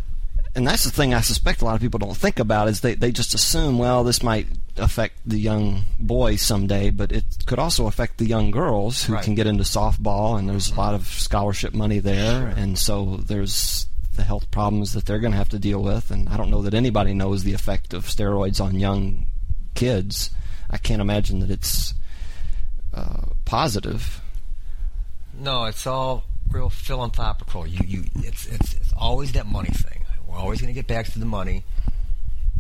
and 0.56 0.66
that's 0.66 0.86
the 0.86 0.92
thing 0.92 1.14
I 1.14 1.22
suspect 1.22 1.62
a 1.62 1.66
lot 1.66 1.76
of 1.76 1.82
people 1.82 2.00
don't 2.00 2.16
think 2.16 2.40
about 2.40 2.70
is 2.70 2.80
they, 2.82 2.96
they 2.96 3.12
just 3.12 3.34
assume, 3.34 3.78
well, 3.78 4.04
this 4.06 4.24
might 4.24 4.48
affect 4.78 5.16
the 5.26 5.38
young 5.38 5.84
boys 6.00 6.42
someday, 6.42 6.90
but 6.92 7.12
it 7.12 7.26
could 7.46 7.60
also 7.60 7.88
affect 7.88 8.18
the 8.18 8.26
young 8.26 8.52
girls 8.52 9.04
who 9.04 9.14
Right. 9.14 9.24
can 9.24 9.36
get 9.36 9.48
into 9.48 9.64
softball, 9.64 10.40
and 10.40 10.48
there's 10.48 10.72
a 10.72 10.76
lot 10.76 10.94
of 10.94 11.08
scholarship 11.08 11.74
money 11.74 12.00
there, 12.00 12.48
and 12.48 12.78
so 12.80 13.18
there's 13.18 13.88
the 14.16 14.24
health 14.24 14.50
problems 14.52 14.94
that 14.94 15.06
they're 15.06 15.20
going 15.20 15.32
to 15.32 15.38
have 15.38 15.50
to 15.50 15.60
deal 15.60 15.82
with, 15.82 16.12
and 16.12 16.30
I 16.30 16.38
don't 16.38 16.50
know 16.50 16.62
that 16.62 16.74
anybody 16.74 17.14
knows 17.14 17.44
the 17.44 17.54
effect 17.54 17.94
of 17.94 18.06
steroids 18.06 18.64
on 18.64 18.80
young 18.80 19.28
kids. 19.74 20.32
I 20.70 20.78
can't 20.78 21.02
imagine 21.02 21.40
that 21.40 21.52
it's 21.52 21.94
uh, 22.94 23.28
positive. 23.46 24.22
No, 25.38 25.66
it's 25.66 25.86
all 25.86 26.24
real 26.50 26.70
philanthropical. 26.70 27.68
You, 27.68 27.82
you, 27.86 28.04
it's, 28.16 28.48
it's, 28.48 28.74
it's 28.74 28.94
always 28.96 29.34
that 29.34 29.46
money 29.46 29.70
thing. 29.70 30.04
We're 30.28 30.38
always 30.38 30.62
going 30.62 30.74
to 30.74 30.78
get 30.78 30.88
back 30.88 31.06
to 31.08 31.20
the 31.20 31.26
money. 31.26 31.64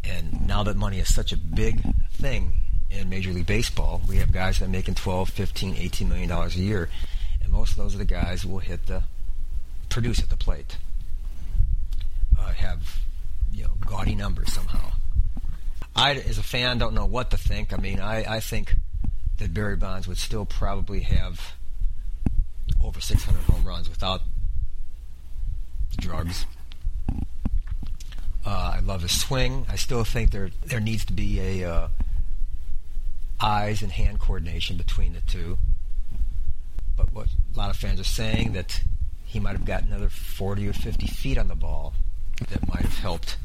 And 0.03 0.45
now 0.45 0.63
that 0.63 0.77
money 0.77 0.99
is 0.99 1.13
such 1.13 1.31
a 1.31 1.37
big 1.37 1.81
thing 2.11 2.53
in 2.91 3.09
Major 3.09 3.31
League 3.31 3.47
Baseball, 3.47 4.01
we 4.07 4.17
have 4.17 4.31
guys 4.31 4.59
that 4.59 4.65
are 4.65 4.69
making 4.69 4.95
12, 4.95 5.29
15, 5.29 5.75
18 5.77 6.07
million 6.07 6.29
dollars 6.29 6.55
a 6.55 6.59
year, 6.59 6.89
and 7.41 7.51
most 7.51 7.71
of 7.71 7.77
those 7.77 7.95
are 7.95 7.97
the 7.97 8.05
guys 8.05 8.43
who 8.43 8.49
will 8.49 8.59
hit 8.59 8.85
the 8.85 9.03
produce 9.89 10.21
at 10.21 10.29
the 10.29 10.37
plate. 10.37 10.77
Have 12.65 12.99
you 13.53 13.63
know 13.63 13.73
gaudy 13.85 14.15
numbers 14.15 14.51
somehow. 14.51 14.91
I, 15.95 16.13
as 16.13 16.39
a 16.39 16.43
fan, 16.43 16.79
don't 16.79 16.95
know 16.95 17.05
what 17.05 17.29
to 17.31 17.37
think. 17.37 17.71
I 17.71 17.77
mean, 17.77 17.99
I, 17.99 18.35
I 18.35 18.39
think 18.39 18.75
that 19.37 19.53
Barry 19.53 19.77
Bonds 19.77 20.07
would 20.07 20.17
still 20.17 20.45
probably 20.45 21.01
have 21.01 21.53
over 22.83 22.99
600 22.99 23.39
home 23.43 23.63
runs 23.63 23.87
without 23.87 24.21
drugs. 25.97 26.45
Uh, 28.45 28.73
I 28.75 28.79
love 28.79 29.03
his 29.03 29.17
swing. 29.17 29.65
I 29.69 29.75
still 29.75 30.03
think 30.03 30.31
there 30.31 30.49
there 30.65 30.79
needs 30.79 31.05
to 31.05 31.13
be 31.13 31.39
a 31.39 31.71
uh, 31.71 31.87
eyes 33.39 33.83
and 33.83 33.91
hand 33.91 34.19
coordination 34.19 34.75
between 34.75 35.13
the 35.13 35.21
two. 35.21 35.59
But 36.97 37.13
what 37.13 37.27
a 37.53 37.57
lot 37.57 37.69
of 37.69 37.77
fans 37.77 37.99
are 37.99 38.03
saying 38.03 38.53
that 38.53 38.83
he 39.23 39.39
might 39.39 39.53
have 39.53 39.65
got 39.65 39.83
another 39.83 40.09
40 40.09 40.67
or 40.67 40.73
50 40.73 41.07
feet 41.07 41.37
on 41.37 41.47
the 41.47 41.55
ball 41.55 41.93
that 42.49 42.67
might 42.67 42.81
have 42.81 42.97
helped 42.99 43.37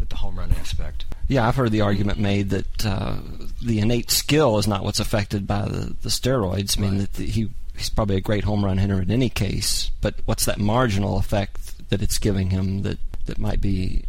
with 0.00 0.08
the 0.10 0.16
home 0.16 0.38
run 0.38 0.52
aspect. 0.52 1.04
Yeah, 1.28 1.46
I've 1.46 1.56
heard 1.56 1.72
the 1.72 1.80
argument 1.82 2.18
made 2.18 2.50
that 2.50 2.86
uh, 2.86 3.16
the 3.62 3.80
innate 3.80 4.10
skill 4.10 4.58
is 4.58 4.66
not 4.66 4.82
what's 4.84 5.00
affected 5.00 5.46
by 5.46 5.62
the, 5.62 5.94
the 6.02 6.08
steroids. 6.08 6.78
I 6.78 6.80
mean, 6.82 6.90
Right. 6.92 7.00
that 7.00 7.12
the, 7.14 7.26
he 7.26 7.50
he's 7.76 7.90
probably 7.90 8.16
a 8.16 8.20
great 8.20 8.44
home 8.44 8.64
run 8.64 8.78
hitter 8.78 9.00
in 9.02 9.10
any 9.10 9.28
case, 9.28 9.90
but 10.00 10.14
what's 10.24 10.44
that 10.46 10.58
marginal 10.58 11.16
effect 11.18 11.88
that 11.90 12.02
it's 12.02 12.18
giving 12.18 12.50
him 12.50 12.82
that 12.82 12.98
that 13.26 13.38
might 13.38 13.60
be 13.60 14.04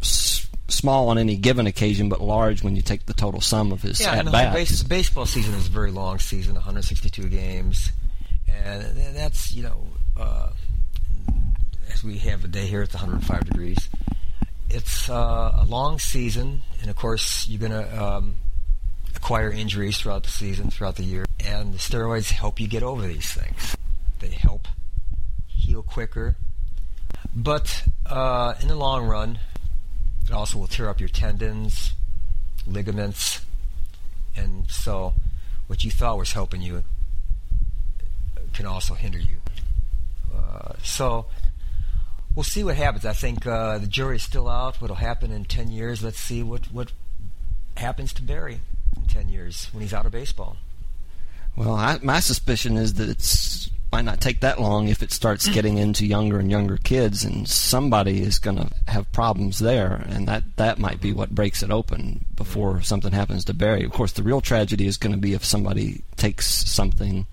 s- 0.00 0.48
small 0.68 1.08
on 1.08 1.18
any 1.18 1.36
given 1.36 1.66
occasion, 1.66 2.08
but 2.08 2.20
large 2.20 2.62
when 2.62 2.76
you 2.76 2.82
take 2.82 3.06
the 3.06 3.12
total 3.14 3.40
sum 3.40 3.72
of 3.72 3.82
his 3.82 4.00
Yeah, 4.00 4.12
at 4.14 4.30
bats? 4.30 4.54
base, 4.54 4.82
baseball 4.84 5.26
season 5.26 5.54
is 5.54 5.66
a 5.66 5.70
very 5.70 5.90
long 5.90 6.18
season, 6.18 6.54
162 6.54 7.28
games, 7.28 7.90
and 8.48 8.82
that's 9.16 9.52
you 9.52 9.64
know, 9.64 9.86
uh, 10.16 10.50
as 11.92 12.04
we 12.04 12.18
have 12.18 12.44
a 12.44 12.48
day 12.48 12.66
here, 12.66 12.82
it's 12.82 12.94
105 12.94 13.44
degrees. 13.44 13.88
It's 14.68 15.10
uh, 15.10 15.58
a 15.58 15.64
long 15.66 15.98
season, 15.98 16.62
and 16.80 16.90
of 16.90 16.96
course, 16.96 17.48
you're 17.48 17.60
going 17.60 17.72
to 17.72 18.02
um, 18.02 18.36
acquire 19.16 19.50
injuries 19.50 19.98
throughout 19.98 20.22
the 20.22 20.30
season, 20.30 20.70
throughout 20.70 20.96
the 20.96 21.02
year, 21.02 21.24
and 21.44 21.74
the 21.74 21.78
steroids 21.78 22.30
help 22.30 22.60
you 22.60 22.68
get 22.68 22.82
over 22.82 23.06
these 23.06 23.32
things. 23.32 23.76
They 24.20 24.28
help 24.28 24.68
heal 25.46 25.82
quicker, 25.82 26.36
but 27.34 27.84
uh, 28.06 28.54
in 28.60 28.68
the 28.68 28.76
long 28.76 29.06
run, 29.06 29.38
it 30.24 30.30
also 30.32 30.58
will 30.58 30.68
tear 30.68 30.88
up 30.88 31.00
your 31.00 31.08
tendons, 31.08 31.94
ligaments, 32.66 33.44
and 34.36 34.70
so 34.70 35.14
what 35.66 35.84
you 35.84 35.90
thought 35.90 36.18
was 36.18 36.32
helping 36.32 36.62
you 36.62 36.84
can 38.54 38.66
also 38.66 38.94
hinder 38.94 39.18
you. 39.18 39.36
Uh, 40.34 40.74
so 40.82 41.26
we'll 42.34 42.44
see 42.44 42.64
what 42.64 42.76
happens. 42.76 43.04
I 43.04 43.12
think 43.12 43.46
uh, 43.46 43.78
the 43.78 43.86
jury's 43.86 44.22
still 44.22 44.48
out. 44.48 44.80
What'll 44.80 44.96
happen 44.96 45.30
in 45.30 45.44
ten 45.44 45.70
years? 45.70 46.02
Let's 46.02 46.18
see 46.18 46.42
what 46.42 46.72
what 46.72 46.92
happens 47.76 48.12
to 48.14 48.22
Barry 48.22 48.60
in 48.96 49.02
ten 49.06 49.28
years 49.28 49.68
when 49.72 49.82
he's 49.82 49.94
out 49.94 50.06
of 50.06 50.12
baseball. 50.12 50.56
Well, 51.56 51.74
I, 51.74 51.98
my 52.02 52.20
suspicion 52.20 52.76
is 52.76 52.94
that 52.94 53.08
it's 53.08 53.70
might 53.92 54.04
not 54.04 54.20
take 54.20 54.38
that 54.40 54.60
long 54.60 54.88
if 54.88 55.02
it 55.02 55.10
starts 55.10 55.48
getting 55.52 55.78
into 55.78 56.06
younger 56.06 56.38
and 56.38 56.50
younger 56.50 56.76
kids, 56.76 57.24
and 57.24 57.48
somebody 57.48 58.22
is 58.22 58.38
going 58.38 58.56
to 58.56 58.70
have 58.86 59.10
problems 59.12 59.58
there, 59.58 60.04
and 60.08 60.28
that 60.28 60.44
that 60.56 60.78
might 60.78 61.00
be 61.00 61.12
what 61.12 61.34
breaks 61.34 61.62
it 61.62 61.70
open 61.70 62.24
before 62.36 62.82
something 62.82 63.12
happens 63.12 63.44
to 63.44 63.54
Barry. 63.54 63.84
Of 63.84 63.92
course, 63.92 64.12
the 64.12 64.22
real 64.22 64.40
tragedy 64.40 64.86
is 64.86 64.96
going 64.96 65.12
to 65.12 65.18
be 65.18 65.34
if 65.34 65.44
somebody 65.44 66.02
takes 66.16 66.46
something 66.46 67.26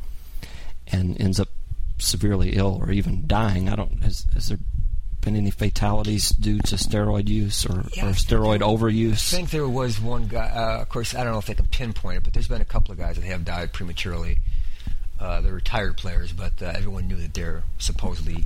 and 0.87 1.19
ends 1.21 1.39
up 1.39 1.49
severely 1.99 2.51
ill 2.51 2.77
or 2.81 2.91
even 2.91 3.25
dying. 3.27 3.69
I 3.69 3.75
don't 3.75 4.01
has, 4.03 4.25
has 4.33 4.49
there 4.49 4.59
been 5.27 5.35
any 5.35 5.51
fatalities 5.51 6.29
due 6.29 6.59
to 6.59 6.75
steroid 6.75 7.27
use 7.27 7.65
or, 7.65 7.83
Yeah, 7.95 8.07
or 8.07 8.11
steroid 8.13 8.57
I 8.61 8.65
overuse? 8.65 9.33
I 9.33 9.37
think 9.37 9.49
there 9.49 9.67
was 9.67 9.99
one 9.99 10.27
guy. 10.27 10.47
Uh, 10.49 10.81
of 10.81 10.89
course, 10.89 11.13
I 11.13 11.23
don't 11.23 11.33
know 11.33 11.39
if 11.39 11.45
they 11.47 11.53
can 11.53 11.67
pinpoint 11.67 12.17
it, 12.17 12.23
but 12.23 12.33
there's 12.33 12.47
been 12.47 12.61
a 12.61 12.65
couple 12.65 12.93
of 12.93 12.97
guys 12.97 13.17
that 13.17 13.25
have 13.25 13.43
died 13.43 13.73
prematurely. 13.73 14.39
Uh, 15.19 15.41
they're 15.41 15.53
retired 15.53 15.97
players, 15.97 16.31
but 16.31 16.53
uh, 16.61 16.67
everyone 16.75 17.07
knew 17.07 17.17
that 17.17 17.33
they're 17.33 17.63
supposedly 17.77 18.45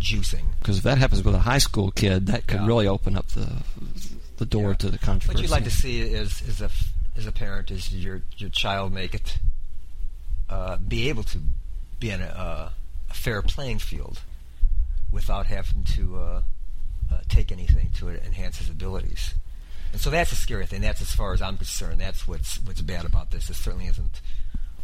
juicing. 0.00 0.44
Because 0.60 0.78
if 0.78 0.84
that 0.84 0.96
happens 0.98 1.22
with 1.22 1.34
a 1.34 1.40
high 1.40 1.58
school 1.58 1.90
kid, 1.90 2.26
that 2.28 2.46
could 2.46 2.60
Yeah. 2.60 2.66
really 2.66 2.86
open 2.88 3.16
up 3.16 3.28
the 3.28 3.62
the 4.38 4.46
door 4.46 4.70
Yeah. 4.70 4.76
to 4.76 4.90
the 4.90 4.98
controversy. 4.98 5.34
What 5.36 5.42
you'd 5.42 5.50
like 5.50 5.64
to 5.64 5.70
see 5.70 6.00
is, 6.00 6.40
is 6.42 6.60
a 6.60 6.70
as 7.16 7.26
a 7.26 7.32
parent 7.32 7.70
is 7.70 7.92
your 7.94 8.22
your 8.38 8.48
child 8.50 8.92
make 8.92 9.14
it 9.14 9.38
uh, 10.48 10.78
be 10.78 11.08
able 11.10 11.22
to 11.24 11.38
be 12.00 12.10
in 12.10 12.20
a, 12.22 12.24
uh, 12.26 12.70
a 13.10 13.14
fair 13.14 13.42
playing 13.42 13.78
field 13.78 14.20
without 15.12 15.46
having 15.46 15.84
to 15.84 16.16
uh, 16.18 16.42
uh, 17.12 17.20
take 17.28 17.52
anything 17.52 17.90
to 17.98 18.08
enhance 18.08 18.58
his 18.58 18.68
abilities. 18.70 19.34
And 19.92 20.00
so 20.00 20.08
that's 20.10 20.32
a 20.32 20.36
scary 20.36 20.64
thing. 20.66 20.80
That's 20.80 21.02
as 21.02 21.12
far 21.14 21.34
as 21.34 21.42
I'm 21.42 21.56
concerned. 21.58 22.00
That's 22.00 22.26
what's 22.26 22.58
what's 22.64 22.80
bad 22.80 23.04
about 23.04 23.30
this. 23.30 23.48
This 23.48 23.58
certainly 23.58 23.86
isn't 23.86 24.20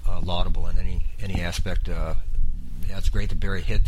uh, 0.06 0.20
laudable 0.20 0.66
in 0.66 0.78
any 0.78 1.06
any 1.20 1.40
aspect. 1.40 1.88
Uh, 1.88 2.14
yeah, 2.88 2.99
it's 2.99 3.08
great 3.08 3.30
that 3.30 3.40
Barry 3.40 3.62
hit 3.62 3.80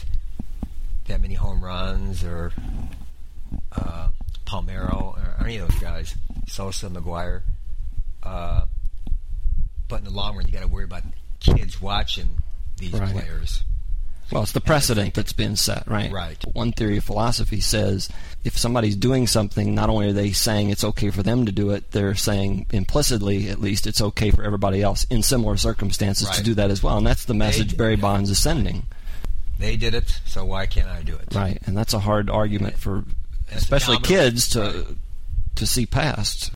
that 1.06 1.20
many 1.20 1.35
home 1.35 1.62
runs 1.62 2.25
or 2.25 2.52
uh, 3.73 4.09
Palmeiro 4.47 5.16
or 5.18 5.37
any 5.44 5.59
of 5.59 5.68
those 5.70 5.78
guys, 5.80 6.14
Sosa, 6.49 6.88
McGwire. 6.88 7.42
Uh, 8.23 8.64
but 9.88 9.99
in 9.99 10.04
the 10.04 10.11
long 10.11 10.37
run, 10.37 10.47
you 10.47 10.52
got 10.52 10.61
to 10.62 10.68
worry 10.68 10.85
about 10.85 11.02
kids 11.40 11.80
watching 11.80 12.28
these 12.78 12.92
Right. 12.92 13.12
players. 13.12 13.64
Well, 14.33 14.43
it's 14.43 14.53
the 14.53 14.61
precedent 14.61 15.15
that's 15.15 15.33
been 15.33 15.57
set, 15.57 15.87
right? 15.89 16.11
Right. 16.11 16.43
One 16.53 16.73
theory 16.73 16.99
of 16.99 17.05
philosophy 17.05 17.61
says 17.61 18.09
if 18.45 18.57
somebody's 18.57 18.97
doing 18.97 19.27
something, 19.27 19.75
not 19.75 19.91
only 19.91 20.09
are 20.09 20.13
they 20.13 20.33
saying 20.33 20.71
it's 20.71 20.85
okay 20.85 21.11
for 21.11 21.23
them 21.23 21.47
to 21.47 21.53
do 21.53 21.71
it, 21.71 21.91
they're 21.91 22.15
saying 22.15 22.67
implicitly, 22.71 23.49
at 23.49 23.61
least, 23.61 23.87
it's 23.87 24.01
okay 24.01 24.31
for 24.31 24.43
everybody 24.45 24.83
else 24.83 25.05
in 25.05 25.23
similar 25.23 25.57
circumstances 25.57 26.31
to 26.31 26.43
do 26.43 26.55
that 26.55 26.71
as 26.71 26.83
well. 26.83 26.97
And 26.97 27.07
that's 27.07 27.25
the 27.25 27.35
message 27.35 27.77
Barry 27.77 27.95
yeah. 27.95 28.01
Bonds 28.01 28.31
is 28.31 28.39
sending, 28.39 28.85
They 29.59 29.77
did 29.77 29.95
it, 29.95 30.21
so 30.25 30.45
why 30.45 30.67
can't 30.67 30.89
I 30.89 31.03
do 31.03 31.17
it? 31.17 31.35
right? 31.35 31.59
And 31.67 31.77
that's 31.77 31.95
a 31.95 31.99
hard 31.99 32.31
argument 32.31 32.79
for, 32.79 33.05
especially 33.53 33.99
kids, 33.99 34.49
to 34.51 34.61
right. 34.61 34.87
to 35.57 35.67
see 35.67 35.87
past. 35.87 36.53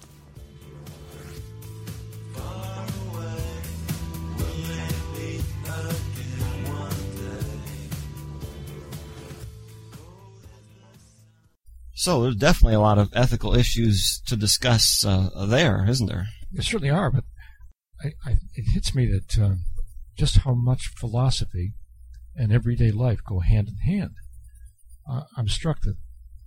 So 11.94 12.22
there's 12.22 12.34
definitely 12.34 12.74
a 12.74 12.80
lot 12.80 12.98
of 12.98 13.10
ethical 13.12 13.54
issues 13.54 14.20
to 14.26 14.34
discuss 14.34 15.04
uh, 15.04 15.46
there, 15.46 15.86
isn't 15.88 16.08
there? 16.08 16.26
There 16.50 16.64
certainly 16.64 16.90
are, 16.90 17.12
but 17.12 17.22
I, 18.02 18.08
I, 18.26 18.32
it 18.54 18.72
hits 18.72 18.92
me 18.92 19.06
that 19.06 19.38
uh, 19.38 19.54
just 20.16 20.38
how 20.38 20.54
much 20.54 20.92
philosophy 20.96 21.72
and 22.34 22.52
everyday 22.52 22.90
life 22.90 23.20
go 23.26 23.40
hand 23.40 23.68
in 23.68 23.76
hand. 23.76 24.12
Uh, 25.10 25.22
I'm 25.36 25.48
struck 25.48 25.80
that 25.82 25.96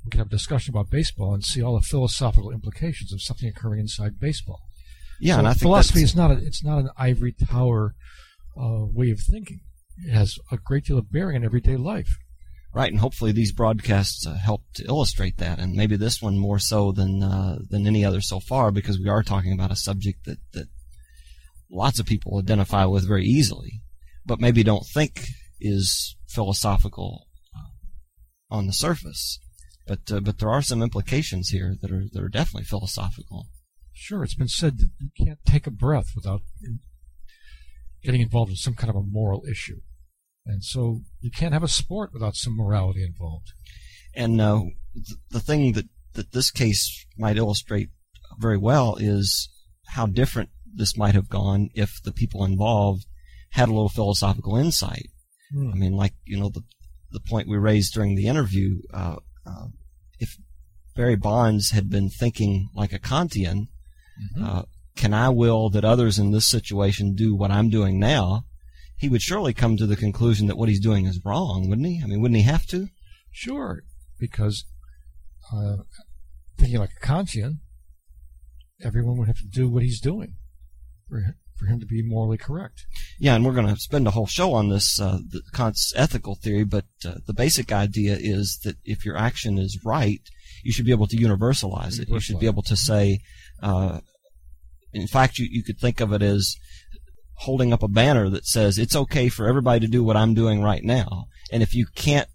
we 0.04 0.12
can 0.12 0.20
have 0.20 0.28
a 0.28 0.32
discussion 0.32 0.74
about 0.74 0.90
baseball 0.90 1.34
and 1.34 1.44
see 1.44 1.62
all 1.62 1.76
the 1.76 1.86
philosophical 1.86 2.52
implications 2.52 3.12
of 3.12 3.22
something 3.22 3.50
occurring 3.50 3.80
inside 3.80 4.20
baseball. 4.20 4.62
Yeah, 5.20 5.36
So 5.36 5.40
and 5.40 5.48
I 5.48 5.52
think 5.52 5.62
philosophy 5.62 6.04
is 6.04 6.16
not 6.16 6.32
a, 6.32 6.38
it's 6.38 6.64
not 6.64 6.80
an 6.80 6.90
ivory 6.98 7.34
tower 7.34 7.96
uh, 8.58 8.86
way 8.86 9.10
of 9.12 9.20
thinking. 9.20 9.62
It 10.06 10.12
has 10.12 10.38
a 10.52 10.58
great 10.58 10.86
deal 10.86 10.98
of 10.98 11.12
bearing 11.12 11.38
on 11.38 11.46
everyday 11.46 11.78
life. 11.78 12.18
Right, 12.74 12.92
and 12.92 13.00
hopefully 13.00 13.32
these 13.32 13.54
broadcasts 13.54 14.28
uh, 14.28 14.34
help 14.34 14.64
to 14.74 14.84
illustrate 14.86 15.38
that, 15.38 15.60
and 15.60 15.76
maybe 15.76 15.96
this 15.96 16.22
one 16.22 16.38
more 16.38 16.60
so 16.60 16.92
than 16.92 17.24
uh, 17.24 17.60
than 17.70 17.88
any 17.88 18.04
other 18.04 18.20
so 18.20 18.42
far, 18.42 18.70
because 18.70 19.00
we 19.00 19.08
are 19.08 19.24
talking 19.24 19.54
about 19.54 19.72
a 19.72 19.78
subject 19.78 20.26
that 20.26 20.40
that 20.52 20.68
lots 21.72 22.00
of 22.00 22.06
people 22.06 22.40
identify 22.40 22.86
with 22.86 23.08
very 23.08 23.26
easily, 23.26 23.82
but 24.26 24.40
maybe 24.40 24.64
don't 24.64 24.86
think 24.86 25.26
is 25.60 26.16
philosophical 26.28 27.28
uh, 27.56 28.56
on 28.56 28.68
the 28.68 28.74
surface. 28.74 29.40
But 29.88 30.12
uh, 30.12 30.20
but 30.20 30.40
there 30.40 30.50
are 30.50 30.62
some 30.62 30.82
implications 30.82 31.50
here 31.50 31.76
that 31.82 31.92
are 31.92 32.06
that 32.12 32.24
are 32.24 32.30
definitely 32.30 32.66
philosophical. 32.66 33.48
Sure, 33.94 34.24
it's 34.24 34.36
been 34.36 34.48
said 34.48 34.78
that 34.80 34.90
you 35.00 35.26
can't 35.26 35.40
take 35.46 35.68
a 35.68 35.72
breath 35.72 36.08
without 36.16 36.42
getting 38.04 38.22
involved 38.22 38.52
in 38.52 38.58
some 38.58 38.76
kind 38.76 38.90
of 38.90 38.96
a 38.96 39.04
moral 39.04 39.44
issue. 39.50 39.80
And 40.46 40.64
so 40.64 41.02
you 41.22 41.32
can't 41.32 41.54
have 41.54 41.64
a 41.64 41.68
sport 41.68 42.12
without 42.14 42.36
some 42.36 42.56
morality 42.56 43.04
involved. 43.04 43.52
And 44.14 44.40
uh, 44.40 44.62
th- 44.94 45.20
the 45.32 45.40
thing 45.40 45.74
that, 45.74 45.86
that 46.14 46.32
this 46.32 46.52
case 46.52 47.06
might 47.18 47.38
illustrate 47.38 47.90
very 48.38 48.58
well 48.58 48.96
is 49.00 49.50
how 49.90 50.06
different 50.06 50.50
this 50.76 50.98
might 50.98 51.16
have 51.16 51.30
gone 51.30 51.70
if 51.74 52.02
the 52.04 52.12
people 52.12 52.44
involved 52.44 53.06
had 53.52 53.70
a 53.70 53.74
little 53.74 53.90
philosophical 53.90 54.58
insight. 54.58 55.10
Hmm. 55.52 55.72
I 55.72 55.76
mean, 55.76 55.94
like 55.94 56.14
you 56.26 56.38
know 56.38 56.50
the 56.50 56.64
the 57.12 57.20
point 57.20 57.48
we 57.48 57.58
raised 57.58 57.94
during 57.94 58.16
the 58.16 58.28
interview. 58.28 58.82
Uh, 58.94 59.18
uh, 59.46 59.68
if 60.20 60.38
Barry 60.96 61.16
Bonds 61.16 61.72
had 61.72 61.90
been 61.90 62.10
thinking 62.10 62.70
like 62.76 62.94
a 62.94 63.00
Kantian, 63.00 63.68
uh, 64.42 64.64
can 64.96 65.14
I 65.14 65.30
will 65.30 65.70
that 65.70 65.86
others 65.86 66.20
in 66.20 66.32
this 66.32 66.46
situation 66.46 67.16
do 67.16 67.36
what 67.36 67.52
I'm 67.52 67.70
doing 67.70 68.00
now? 68.00 68.46
He 68.98 69.10
would 69.10 69.22
surely 69.22 69.54
come 69.54 69.78
to 69.78 69.86
the 69.86 69.98
conclusion 69.98 70.48
that 70.48 70.58
what 70.58 70.70
he's 70.70 70.80
doing 70.80 71.06
is 71.06 71.20
wrong, 71.24 71.70
wouldn't 71.70 71.88
he? 71.88 72.02
I 72.02 72.08
mean, 72.08 72.22
wouldn't 72.22 72.38
he 72.38 72.44
have 72.44 72.66
to? 72.68 72.88
Sure, 73.32 73.84
because 74.18 74.66
uh, 75.54 75.78
thinking 76.58 76.80
like 76.80 76.92
a 77.02 77.06
Kantian, 77.06 77.60
everyone 78.82 79.18
would 79.18 79.28
have 79.28 79.38
to 79.38 79.48
do 79.48 79.70
what 79.70 79.84
he's 79.84 80.00
doing 80.00 80.36
for, 81.08 81.36
for 81.56 81.66
him 81.66 81.80
to 81.80 81.86
be 81.86 82.02
morally 82.02 82.38
correct. 82.38 82.86
Yeah, 83.20 83.36
and 83.36 83.46
we're 83.46 83.54
going 83.54 83.74
to 83.74 83.80
spend 83.80 84.08
a 84.08 84.12
whole 84.12 84.28
show 84.28 84.54
on 84.54 84.70
this 84.70 85.00
uh, 85.00 85.20
the 85.28 85.42
Kant's 85.54 85.94
ethical 85.96 86.36
theory, 86.36 86.64
but 86.64 86.86
uh, 87.06 87.16
the 87.26 87.34
basic 87.34 87.72
idea 87.72 88.18
is 88.20 88.60
that 88.64 88.78
if 88.84 89.06
your 89.06 89.18
action 89.18 89.58
is 89.58 89.80
right, 89.84 90.22
you 90.64 90.72
should 90.72 90.86
be 90.86 90.92
able 90.92 91.08
to 91.08 91.18
universalize 91.18 92.00
it. 92.00 92.10
You 92.10 92.20
should 92.20 92.40
be 92.40 92.48
able 92.48 92.64
to 92.64 92.76
say, 92.76 93.20
uh, 93.62 94.00
in 94.94 95.08
fact, 95.08 95.38
you, 95.38 95.48
you 95.50 95.64
could 95.64 95.80
think 95.80 96.00
of 96.02 96.12
it 96.14 96.22
as 96.22 96.56
holding 97.40 97.74
up 97.74 97.84
a 97.84 97.88
banner 97.88 98.30
that 98.30 98.46
says 98.46 98.78
it's 98.78 98.96
okay 98.96 99.30
for 99.30 99.48
everybody 99.48 99.82
to 99.82 99.92
do 99.92 100.04
what 100.04 100.18
I'm 100.18 100.34
doing 100.34 100.62
right 100.62 100.84
now, 100.84 101.26
and 101.52 101.62
if 101.62 101.74
you 101.74 101.86
can't 101.96 102.30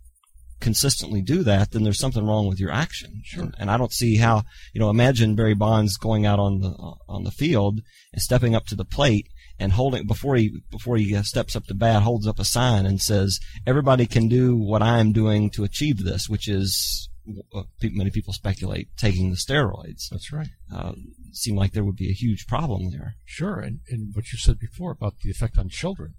consistently 0.61 1.23
do 1.23 1.42
that, 1.42 1.70
then 1.70 1.83
there's 1.83 1.99
something 1.99 2.27
wrong 2.27 2.46
with 2.46 2.61
your 2.61 2.70
action. 2.70 3.23
Sure. 3.25 3.44
And, 3.44 3.55
and 3.59 3.70
I 3.70 3.77
don't 3.77 3.92
see 3.92 4.16
how 4.16 4.44
you 4.73 4.81
know. 4.81 4.90
Imagine 4.90 5.35
Barry 5.35 5.55
Bonds 5.55 5.96
going 5.96 6.27
out 6.27 6.38
on 6.38 6.61
the 6.61 6.70
on 7.09 7.25
the 7.25 7.31
field 7.31 7.81
and 8.12 8.23
stepping 8.23 8.55
up 8.55 8.66
to 8.66 8.75
the 8.75 8.85
plate 8.85 9.29
and 9.59 9.73
holding 9.73 10.07
before 10.07 10.37
he 10.37 10.62
before 10.70 10.96
he 10.96 11.14
uh, 11.14 11.23
steps 11.23 11.55
up 11.55 11.66
to 11.66 11.75
bat, 11.75 12.03
holds 12.03 12.27
up 12.27 12.38
a 12.38 12.44
sign 12.44 12.87
and 12.87 13.01
says, 13.01 13.40
"Everybody 13.66 14.07
can 14.07 14.29
do 14.29 14.57
what 14.57 14.83
I 14.83 14.99
am 14.99 15.12
doing 15.12 15.51
to 15.51 15.64
achieve 15.64 16.05
this," 16.05 16.29
which 16.29 16.49
is 16.49 17.09
uh, 17.55 17.62
many 17.83 18.11
people 18.11 18.33
speculate 18.33 18.88
taking 18.96 19.31
the 19.31 19.37
steroids. 19.37 20.09
That's 20.11 20.33
right. 20.33 20.49
Uh, 20.73 20.92
seem 21.33 21.57
like 21.57 21.73
there 21.73 21.85
would 21.85 21.96
be 21.96 22.11
a 22.11 22.14
huge 22.14 22.46
problem 22.46 22.90
there. 22.90 23.14
Sure, 23.25 23.61
and, 23.61 23.81
and 23.88 24.14
what 24.14 24.33
you 24.33 24.38
said 24.38 24.59
before 24.59 24.92
about 24.92 25.14
the 25.23 25.31
effect 25.31 25.59
on 25.59 25.68
children, 25.68 26.14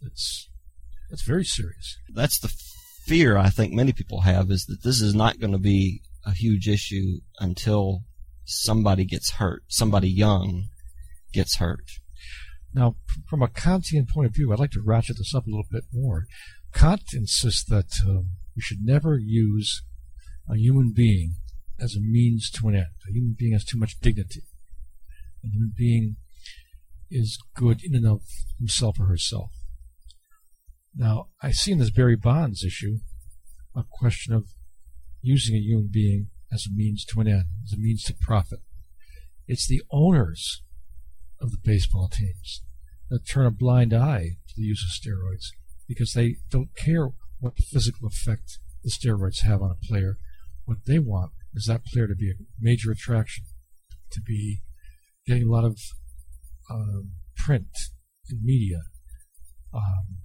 it's 0.00 0.48
that's 1.10 1.22
very 1.22 1.44
serious. 1.44 1.98
That's 2.14 2.38
the 2.38 2.52
fear 3.10 3.36
I 3.36 3.50
think 3.50 3.72
many 3.72 3.92
people 3.92 4.20
have 4.20 4.52
is 4.52 4.66
that 4.66 4.84
this 4.84 5.00
is 5.00 5.16
not 5.16 5.40
going 5.40 5.50
to 5.50 5.58
be 5.58 6.00
a 6.24 6.30
huge 6.30 6.68
issue 6.68 7.18
until 7.40 8.04
somebody 8.44 9.04
gets 9.04 9.32
hurt, 9.32 9.64
somebody 9.66 10.08
young 10.08 10.68
gets 11.32 11.56
hurt. 11.56 11.90
Now, 12.72 12.94
from 13.28 13.42
a 13.42 13.48
Kantian 13.48 14.08
point 14.08 14.26
of 14.28 14.34
view, 14.34 14.52
I'd 14.52 14.60
like 14.60 14.70
to 14.70 14.82
ratchet 14.86 15.18
this 15.18 15.34
up 15.34 15.44
a 15.44 15.50
little 15.50 15.66
bit 15.68 15.82
more. 15.92 16.26
Kant 16.72 17.02
insists 17.12 17.64
that 17.64 17.90
um, 18.06 18.30
we 18.54 18.62
should 18.62 18.84
never 18.84 19.18
use 19.18 19.82
a 20.48 20.56
human 20.56 20.92
being 20.94 21.34
as 21.80 21.96
a 21.96 22.00
means 22.00 22.48
to 22.50 22.68
an 22.68 22.76
end. 22.76 22.94
A 23.08 23.12
human 23.12 23.34
being 23.36 23.54
has 23.54 23.64
too 23.64 23.78
much 23.78 23.98
dignity. 24.00 24.44
A 25.44 25.48
human 25.48 25.72
being 25.76 26.14
is 27.10 27.42
good 27.56 27.80
in 27.82 27.96
and 27.96 28.06
of 28.06 28.20
himself 28.60 29.00
or 29.00 29.06
herself. 29.06 29.50
Now, 30.94 31.28
I 31.42 31.52
see 31.52 31.72
in 31.72 31.78
this 31.78 31.90
Barry 31.90 32.16
Bonds 32.16 32.64
issue 32.64 32.98
a 33.76 33.84
question 33.88 34.34
of 34.34 34.48
using 35.22 35.54
a 35.54 35.60
human 35.60 35.88
being 35.92 36.28
as 36.52 36.66
a 36.66 36.74
means 36.74 37.04
to 37.06 37.20
an 37.20 37.28
end, 37.28 37.44
as 37.64 37.72
a 37.72 37.80
means 37.80 38.02
to 38.04 38.14
profit. 38.14 38.60
It's 39.46 39.66
the 39.66 39.82
owners 39.90 40.62
of 41.40 41.52
the 41.52 41.58
baseball 41.62 42.08
teams 42.08 42.62
that 43.08 43.26
turn 43.26 43.46
a 43.46 43.50
blind 43.50 43.92
eye 43.92 44.36
to 44.48 44.54
the 44.56 44.62
use 44.62 44.84
of 44.84 44.90
steroids 44.90 45.46
because 45.88 46.12
they 46.12 46.36
don't 46.50 46.76
care 46.76 47.10
what 47.40 47.56
physical 47.58 48.06
effect 48.06 48.58
the 48.82 48.90
steroids 48.90 49.42
have 49.42 49.62
on 49.62 49.70
a 49.70 49.86
player. 49.86 50.18
What 50.64 50.78
they 50.86 50.98
want 50.98 51.32
is 51.54 51.66
that 51.66 51.84
player 51.84 52.06
to 52.06 52.14
be 52.14 52.30
a 52.30 52.34
major 52.60 52.90
attraction, 52.90 53.44
to 54.12 54.20
be 54.20 54.60
getting 55.26 55.48
a 55.48 55.50
lot 55.50 55.64
of 55.64 55.78
um, 56.70 57.12
print 57.36 57.68
and 58.28 58.42
media, 58.42 58.82
um, 59.74 60.18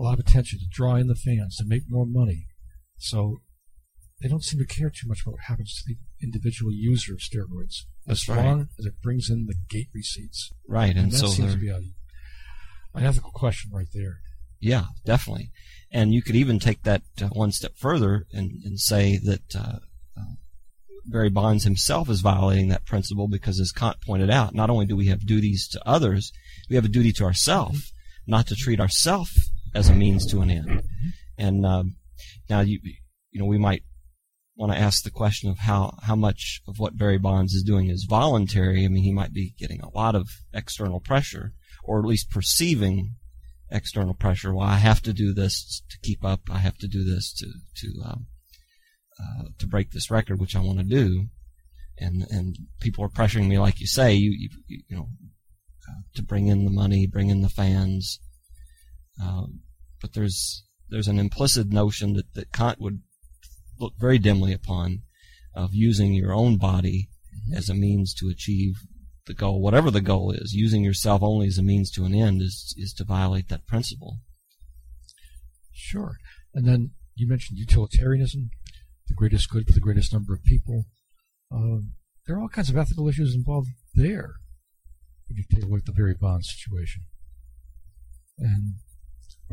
a 0.00 0.02
lot 0.02 0.14
of 0.14 0.20
attention, 0.20 0.58
to 0.58 0.64
draw 0.70 0.96
in 0.96 1.08
the 1.08 1.14
fans, 1.14 1.56
to 1.56 1.64
make 1.66 1.82
more 1.86 2.06
money. 2.06 2.46
So 2.96 3.42
they 4.20 4.28
don't 4.28 4.42
seem 4.42 4.58
to 4.58 4.66
care 4.66 4.88
too 4.88 5.06
much 5.06 5.22
about 5.22 5.32
what 5.32 5.42
happens 5.46 5.74
to 5.74 5.82
the 5.86 5.98
individual 6.26 6.72
user 6.72 7.12
of 7.12 7.20
steroids, 7.20 7.82
That's 8.06 8.28
as 8.28 8.28
right. 8.28 8.44
long 8.44 8.68
as 8.78 8.86
it 8.86 8.94
brings 9.02 9.28
in 9.28 9.46
the 9.46 9.54
gate 9.68 9.88
receipts. 9.94 10.52
Right, 10.66 10.90
and, 10.90 10.98
And 10.98 11.12
that 11.12 11.18
so 11.18 11.26
seems 11.26 11.52
to 11.52 11.58
be 11.60 11.68
a, 11.68 11.82
an 12.94 13.04
ethical 13.04 13.30
question 13.30 13.72
right 13.74 13.88
there. 13.92 14.20
Yeah, 14.58 14.84
definitely. 15.04 15.50
And 15.92 16.14
you 16.14 16.22
could 16.22 16.36
even 16.36 16.58
take 16.58 16.82
that 16.84 17.02
uh, 17.20 17.28
one 17.28 17.52
step 17.52 17.72
further 17.76 18.26
and, 18.32 18.52
and 18.64 18.80
say 18.80 19.18
that 19.18 19.54
uh, 19.54 19.78
uh, 20.18 20.34
Barry 21.06 21.30
Bonds 21.30 21.64
himself 21.64 22.08
is 22.08 22.20
violating 22.20 22.68
that 22.68 22.86
principle 22.86 23.28
because, 23.28 23.60
as 23.60 23.72
Kant 23.72 23.96
pointed 24.06 24.30
out, 24.30 24.54
not 24.54 24.70
only 24.70 24.86
do 24.86 24.96
we 24.96 25.06
have 25.06 25.26
duties 25.26 25.68
to 25.68 25.88
others, 25.88 26.32
we 26.68 26.76
have 26.76 26.84
a 26.84 26.88
duty 26.88 27.12
to 27.12 27.24
ourselves, 27.24 27.92
not 28.26 28.46
to 28.48 28.54
treat 28.54 28.80
ourselves 28.80 29.49
as 29.74 29.88
a 29.88 29.94
means 29.94 30.26
to 30.26 30.40
an 30.40 30.50
end. 30.50 30.82
And 31.38 31.64
um, 31.64 31.96
now, 32.48 32.60
you 32.60 32.80
you 33.30 33.40
know, 33.40 33.46
we 33.46 33.58
might 33.58 33.82
want 34.56 34.72
to 34.72 34.78
ask 34.78 35.02
the 35.02 35.10
question 35.10 35.48
of 35.48 35.58
how 35.58 35.96
how 36.02 36.16
much 36.16 36.60
of 36.68 36.78
what 36.78 36.98
Barry 36.98 37.18
Bonds 37.18 37.54
is 37.54 37.62
doing 37.62 37.88
is 37.88 38.06
voluntary. 38.08 38.84
I 38.84 38.88
mean, 38.88 39.02
he 39.02 39.12
might 39.12 39.32
be 39.32 39.54
getting 39.58 39.80
a 39.80 39.88
lot 39.88 40.14
of 40.14 40.28
external 40.52 41.00
pressure, 41.00 41.52
or 41.84 42.00
at 42.00 42.06
least 42.06 42.30
perceiving 42.30 43.14
external 43.70 44.14
pressure. 44.14 44.54
Well, 44.54 44.66
I 44.66 44.76
have 44.76 45.00
to 45.02 45.12
do 45.12 45.32
this 45.32 45.82
to 45.88 45.98
keep 46.02 46.24
up. 46.24 46.40
I 46.50 46.58
have 46.58 46.76
to 46.78 46.88
do 46.88 47.04
this 47.04 47.32
to 47.34 47.46
to 47.76 48.02
um, 48.04 48.26
uh, 49.18 49.44
to 49.58 49.66
break 49.66 49.92
this 49.92 50.10
record, 50.10 50.40
which 50.40 50.56
I 50.56 50.60
want 50.60 50.78
to 50.78 50.84
do. 50.84 51.26
And 51.98 52.26
and 52.30 52.56
people 52.80 53.04
are 53.04 53.08
pressuring 53.08 53.48
me, 53.48 53.58
like 53.58 53.80
you 53.80 53.86
say, 53.86 54.14
you 54.14 54.30
you, 54.66 54.82
you 54.88 54.96
know, 54.96 55.08
uh, 55.88 56.02
to 56.14 56.22
bring 56.22 56.48
in 56.48 56.64
the 56.64 56.70
money, 56.70 57.06
bring 57.06 57.30
in 57.30 57.42
the 57.42 57.48
fans. 57.48 58.18
Um, 59.22 59.60
but 60.00 60.14
there's 60.14 60.64
there's 60.88 61.08
an 61.08 61.18
implicit 61.18 61.68
notion 61.68 62.14
that, 62.14 62.34
that 62.34 62.52
Kant 62.52 62.80
would 62.80 63.00
look 63.78 63.94
very 63.98 64.18
dimly 64.18 64.52
upon 64.52 65.02
of 65.54 65.70
using 65.72 66.12
your 66.12 66.32
own 66.32 66.56
body 66.58 67.08
as 67.54 67.68
a 67.68 67.74
means 67.74 68.14
to 68.14 68.28
achieve 68.28 68.74
the 69.26 69.34
goal, 69.34 69.60
whatever 69.60 69.90
the 69.90 70.00
goal 70.00 70.32
is. 70.32 70.52
Using 70.54 70.82
yourself 70.82 71.22
only 71.22 71.46
as 71.46 71.58
a 71.58 71.62
means 71.62 71.90
to 71.92 72.04
an 72.04 72.14
end 72.14 72.42
is 72.42 72.74
is 72.76 72.92
to 72.94 73.04
violate 73.04 73.48
that 73.48 73.66
principle. 73.66 74.18
Sure. 75.72 76.16
And 76.54 76.66
then 76.66 76.90
you 77.14 77.28
mentioned 77.28 77.58
utilitarianism, 77.58 78.50
the 79.06 79.14
greatest 79.14 79.50
good 79.50 79.66
for 79.66 79.72
the 79.72 79.80
greatest 79.80 80.12
number 80.12 80.34
of 80.34 80.42
people. 80.44 80.84
Um, 81.52 81.92
there 82.26 82.36
are 82.36 82.40
all 82.40 82.48
kinds 82.48 82.70
of 82.70 82.76
ethical 82.76 83.08
issues 83.08 83.34
involved 83.34 83.68
there. 83.94 84.34
If 85.28 85.36
you 85.36 85.44
take 85.50 85.64
a 85.64 85.66
look 85.66 85.80
at 85.80 85.86
the 85.86 85.92
Barry 85.92 86.14
bond 86.14 86.44
situation, 86.44 87.02
and 88.38 88.74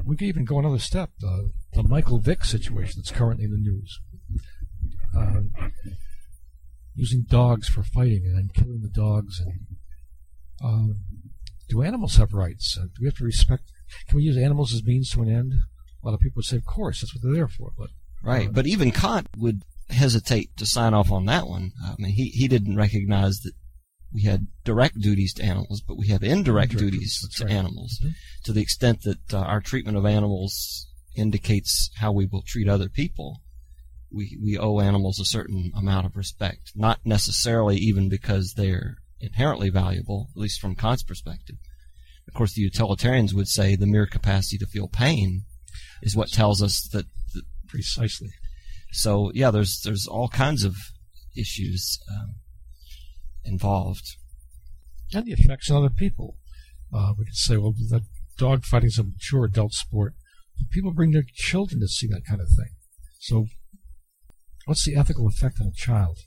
we 0.06 0.16
could 0.16 0.28
even 0.28 0.46
go 0.46 0.60
another 0.60 0.80
step. 0.80 1.12
The, 1.20 1.52
the 1.74 1.84
Michael 1.84 2.20
Vick 2.20 2.46
situation 2.46 2.96
that's 2.98 3.12
currently 3.12 3.46
in 3.46 3.52
the 3.52 3.58
news. 3.58 4.00
Uh, 5.18 5.70
using 6.96 7.24
dogs 7.28 7.70
for 7.70 7.84
fighting 7.84 8.24
and 8.26 8.36
then 8.36 8.50
killing 8.54 8.82
the 8.82 8.90
dogs. 8.90 9.40
And 9.40 9.60
uh, 10.64 10.94
do 11.70 11.82
animals 11.82 12.18
have 12.18 12.34
rights? 12.34 12.78
Uh, 12.80 12.86
do 12.86 13.02
we 13.02 13.08
have 13.08 13.18
to 13.18 13.24
respect? 13.24 13.64
Can 14.08 14.18
we 14.18 14.24
use 14.24 14.38
animals 14.38 14.74
as 14.74 14.84
means 14.84 15.10
to 15.12 15.22
an 15.22 15.30
end? 15.30 15.54
A 16.04 16.06
lot 16.06 16.14
of 16.14 16.20
people 16.20 16.38
would 16.38 16.46
say, 16.46 16.58
of 16.58 16.66
course, 16.66 17.02
that's 17.02 17.16
what 17.16 17.24
they're 17.24 17.34
there 17.34 17.48
for. 17.48 17.72
But 17.78 17.90
right, 18.24 18.48
uh, 18.48 18.52
but 18.52 18.68
even 18.68 18.92
Kant 18.92 19.28
would 19.38 19.64
hesitate 19.90 20.56
to 20.58 20.66
sign 20.66 20.94
off 20.94 21.12
on 21.12 21.26
that 21.26 21.48
one. 21.48 21.72
I 21.84 21.96
mean, 21.98 22.12
he 22.12 22.30
he 22.30 22.48
didn't 22.48 22.76
recognize 22.76 23.40
that 23.40 23.54
we 24.18 24.24
had 24.24 24.48
direct 24.64 25.00
duties 25.00 25.32
to 25.36 25.44
animals, 25.44 25.80
but 25.88 25.96
we 26.02 26.08
have 26.08 26.24
indirect, 26.24 26.72
Indirect 26.74 26.92
duties 26.94 27.20
duties, 27.22 27.36
to 27.38 27.44
right. 27.46 27.54
animals, 27.54 27.92
Mhm. 28.04 28.14
to 28.46 28.52
the 28.54 28.62
extent 28.62 28.98
that 29.04 29.34
uh, 29.34 29.38
our 29.54 29.62
treatment 29.62 29.96
of 29.98 30.06
animals 30.06 30.88
indicates 31.16 31.92
how 32.02 32.12
we 32.12 32.26
will 32.26 32.42
treat 32.42 32.68
other 32.68 32.90
people. 32.90 33.30
We 34.18 34.26
we 34.42 34.58
owe 34.58 34.80
animals 34.80 35.20
a 35.20 35.26
certain 35.38 35.72
amount 35.76 36.06
of 36.08 36.16
respect, 36.16 36.72
not 36.76 37.00
necessarily 37.06 37.78
even 37.90 38.10
because 38.10 38.54
they're 38.54 38.96
inherently 39.20 39.70
valuable, 39.70 40.20
at 40.36 40.42
least 40.46 40.60
from 40.62 40.76
Kant's 40.76 41.04
perspective. 41.04 41.58
Of 42.28 42.34
course, 42.34 42.54
the 42.54 42.62
utilitarians 42.72 43.34
would 43.36 43.48
say 43.48 43.76
the 43.76 43.86
mere 43.96 44.08
capacity 44.08 44.58
to 44.60 44.66
feel 44.68 44.88
pain 44.88 45.44
is 46.02 46.16
what 46.16 46.30
tells 46.32 46.62
us 46.68 46.76
that, 46.94 47.06
that 47.34 47.44
precisely. 47.68 48.32
so 49.04 49.32
yeah, 49.36 49.52
there's 49.52 49.74
there's 49.86 50.08
all 50.08 50.30
kinds 50.30 50.64
of 50.64 50.74
issues 51.36 52.00
um, 52.12 52.30
involved. 53.48 54.16
and 55.14 55.26
the 55.26 55.32
effects 55.32 55.72
on 55.72 55.78
other 55.78 55.94
people. 55.94 56.38
Uh, 56.94 57.14
we 57.18 57.26
could 57.26 57.36
say, 57.36 57.58
well, 57.58 57.74
that 57.90 58.04
dog 58.38 58.66
fighting 58.66 58.88
is 58.88 59.00
a 59.00 59.04
mature 59.04 59.46
adult 59.46 59.74
sport. 59.74 60.14
People 60.72 60.92
bring 60.92 61.12
their 61.12 61.26
children 61.34 61.80
to 61.82 61.88
see 61.88 62.08
that 62.08 62.26
kind 62.28 62.42
of 62.42 62.48
thing. 62.48 62.72
So, 63.20 63.48
what's 64.66 64.86
the 64.86 64.96
ethical 64.96 65.28
effect 65.28 65.60
on 65.62 65.68
a 65.68 65.72
child? 65.72 66.20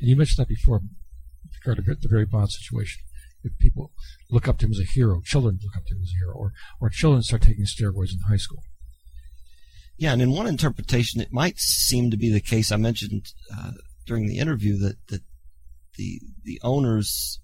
And 0.00 0.08
you 0.08 0.16
mentioned 0.16 0.42
that 0.42 0.48
before, 0.48 0.80
with 0.80 1.76
regard 1.78 2.00
to 2.02 2.08
the 2.08 2.08
Barry 2.08 2.26
Bond 2.26 2.50
situation. 2.50 3.02
If 3.42 3.56
people 3.58 3.92
look 4.30 4.48
up 4.48 4.58
to 4.58 4.66
him 4.66 4.72
as 4.72 4.80
a 4.80 4.84
hero, 4.84 5.22
children 5.24 5.58
look 5.62 5.76
up 5.76 5.86
to 5.86 5.94
him 5.94 6.02
as 6.02 6.10
a 6.10 6.18
hero, 6.18 6.34
or, 6.34 6.52
or 6.80 6.90
children 6.90 7.22
start 7.22 7.42
taking 7.42 7.64
steroids 7.64 8.12
in 8.12 8.20
high 8.28 8.36
school. 8.36 8.62
Yeah, 9.96 10.12
and 10.12 10.20
in 10.20 10.32
one 10.32 10.46
interpretation, 10.46 11.20
it 11.20 11.32
might 11.32 11.58
seem 11.58 12.10
to 12.10 12.16
be 12.16 12.30
the 12.32 12.40
case. 12.40 12.70
I 12.72 12.76
mentioned 12.76 13.26
uh, 13.54 13.72
during 14.06 14.26
the 14.26 14.38
interview 14.38 14.78
that 14.78 14.96
that 15.08 15.22
the 16.00 16.20
the 16.44 16.58
owners 16.62 17.38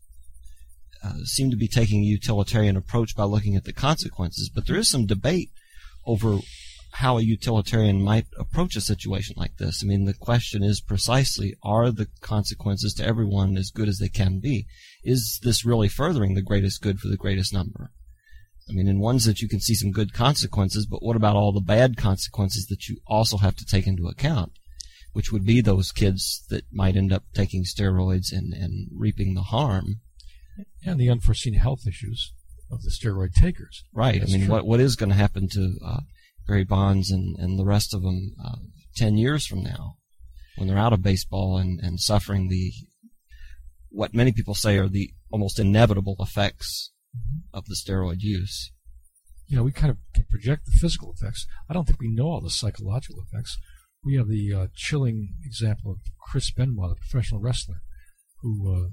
uh, 1.04 1.18
seem 1.24 1.50
to 1.50 1.56
be 1.56 1.68
taking 1.68 2.00
a 2.00 2.06
utilitarian 2.06 2.76
approach 2.76 3.14
by 3.14 3.24
looking 3.24 3.54
at 3.54 3.64
the 3.64 3.72
consequences, 3.72 4.50
but 4.52 4.66
there 4.66 4.78
is 4.78 4.90
some 4.90 5.04
debate 5.04 5.50
over 6.06 6.38
how 6.92 7.18
a 7.18 7.22
utilitarian 7.22 8.00
might 8.00 8.26
approach 8.38 8.74
a 8.74 8.80
situation 8.80 9.34
like 9.36 9.58
this. 9.58 9.82
I 9.82 9.86
mean, 9.86 10.06
the 10.06 10.14
question 10.14 10.62
is 10.62 10.80
precisely: 10.80 11.54
Are 11.62 11.90
the 11.90 12.08
consequences 12.22 12.94
to 12.94 13.06
everyone 13.06 13.58
as 13.58 13.70
good 13.70 13.88
as 13.88 13.98
they 13.98 14.08
can 14.08 14.40
be? 14.40 14.66
Is 15.04 15.38
this 15.42 15.66
really 15.66 15.88
furthering 15.88 16.34
the 16.34 16.48
greatest 16.50 16.80
good 16.80 16.98
for 16.98 17.08
the 17.08 17.18
greatest 17.18 17.52
number? 17.52 17.90
I 18.68 18.72
mean, 18.72 18.88
in 18.88 18.98
ones 18.98 19.26
that 19.26 19.40
you 19.40 19.48
can 19.48 19.60
see 19.60 19.74
some 19.74 19.92
good 19.92 20.12
consequences, 20.14 20.86
but 20.86 21.02
what 21.02 21.14
about 21.14 21.36
all 21.36 21.52
the 21.52 21.60
bad 21.60 21.96
consequences 21.96 22.66
that 22.66 22.88
you 22.88 22.96
also 23.06 23.36
have 23.36 23.54
to 23.56 23.66
take 23.66 23.86
into 23.86 24.08
account? 24.08 24.52
Which 25.16 25.32
would 25.32 25.46
be 25.46 25.60
those 25.60 25.92
kids 25.92 26.44
that 26.50 26.64
might 26.70 26.96
end 26.96 27.12
up 27.12 27.24
taking 27.34 27.64
steroids 27.64 28.32
and, 28.32 28.52
and 28.52 28.88
reaping 28.94 29.34
the 29.34 29.42
harm. 29.42 30.00
And 30.84 31.00
the 31.00 31.10
unforeseen 31.10 31.54
health 31.54 31.86
issues 31.86 32.32
of 32.70 32.82
the 32.82 32.90
steroid 32.90 33.32
takers. 33.34 33.82
Right. 33.94 34.20
That's 34.20 34.32
I 34.32 34.36
mean, 34.36 34.46
true. 34.46 34.54
what 34.54 34.66
what 34.66 34.80
is 34.80 34.96
going 34.96 35.10
to 35.10 35.16
happen 35.16 35.48
to 35.50 35.78
uh, 35.84 36.00
Barry 36.46 36.64
Bonds 36.64 37.10
and, 37.10 37.36
and 37.38 37.58
the 37.58 37.64
rest 37.64 37.94
of 37.94 38.02
them 38.02 38.34
uh, 38.42 38.56
10 38.96 39.16
years 39.16 39.46
from 39.46 39.62
now 39.62 39.96
when 40.56 40.68
they're 40.68 40.78
out 40.78 40.92
of 40.92 41.02
baseball 41.02 41.58
and, 41.58 41.80
and 41.80 42.00
suffering 42.00 42.48
the 42.48 42.72
what 43.88 44.14
many 44.14 44.32
people 44.32 44.54
say 44.54 44.76
are 44.78 44.88
the 44.88 45.12
almost 45.30 45.58
inevitable 45.58 46.16
effects 46.20 46.92
of 47.52 47.64
the 47.66 47.74
steroid 47.74 48.20
use? 48.20 48.70
you 49.46 49.56
know, 49.56 49.62
we 49.62 49.72
kind 49.72 49.90
of 49.90 50.28
project 50.28 50.66
the 50.66 50.72
physical 50.72 51.12
effects. 51.12 51.46
I 51.70 51.74
don't 51.74 51.86
think 51.86 52.00
we 52.00 52.12
know 52.12 52.26
all 52.26 52.40
the 52.40 52.50
psychological 52.50 53.22
effects. 53.22 53.58
We 54.06 54.14
have 54.14 54.28
the 54.28 54.54
uh, 54.54 54.66
chilling 54.74 55.34
example 55.44 55.90
of 55.90 55.98
Chris 56.30 56.52
Benoit, 56.52 56.90
the 56.90 56.96
professional 57.10 57.40
wrestler, 57.40 57.82
who 58.40 58.72
uh, 58.72 58.88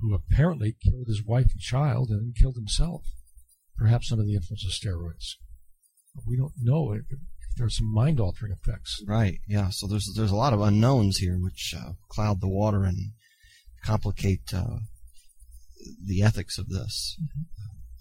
who 0.00 0.14
apparently 0.14 0.76
killed 0.82 1.08
his 1.08 1.24
wife 1.24 1.50
and 1.52 1.60
child 1.60 2.10
and 2.10 2.20
then 2.20 2.34
killed 2.40 2.56
himself, 2.56 3.02
perhaps 3.76 4.12
under 4.12 4.24
the 4.24 4.34
influence 4.34 4.64
of 4.64 4.70
steroids. 4.70 5.34
We 6.26 6.36
don't 6.36 6.52
know 6.60 6.92
if, 6.92 7.02
if 7.10 7.18
there 7.56 7.66
are 7.66 7.70
some 7.70 7.92
mind-altering 7.92 8.52
effects. 8.52 9.02
Right. 9.06 9.38
Yeah. 9.48 9.70
So 9.70 9.86
there's 9.86 10.12
there's 10.16 10.30
a 10.30 10.36
lot 10.36 10.52
of 10.52 10.60
unknowns 10.60 11.18
here 11.18 11.36
which 11.36 11.74
uh, 11.76 11.92
cloud 12.08 12.40
the 12.40 12.48
water 12.48 12.84
and 12.84 13.12
complicate 13.84 14.54
uh, 14.54 14.78
the 16.06 16.22
ethics 16.22 16.56
of 16.56 16.68
this. 16.68 17.18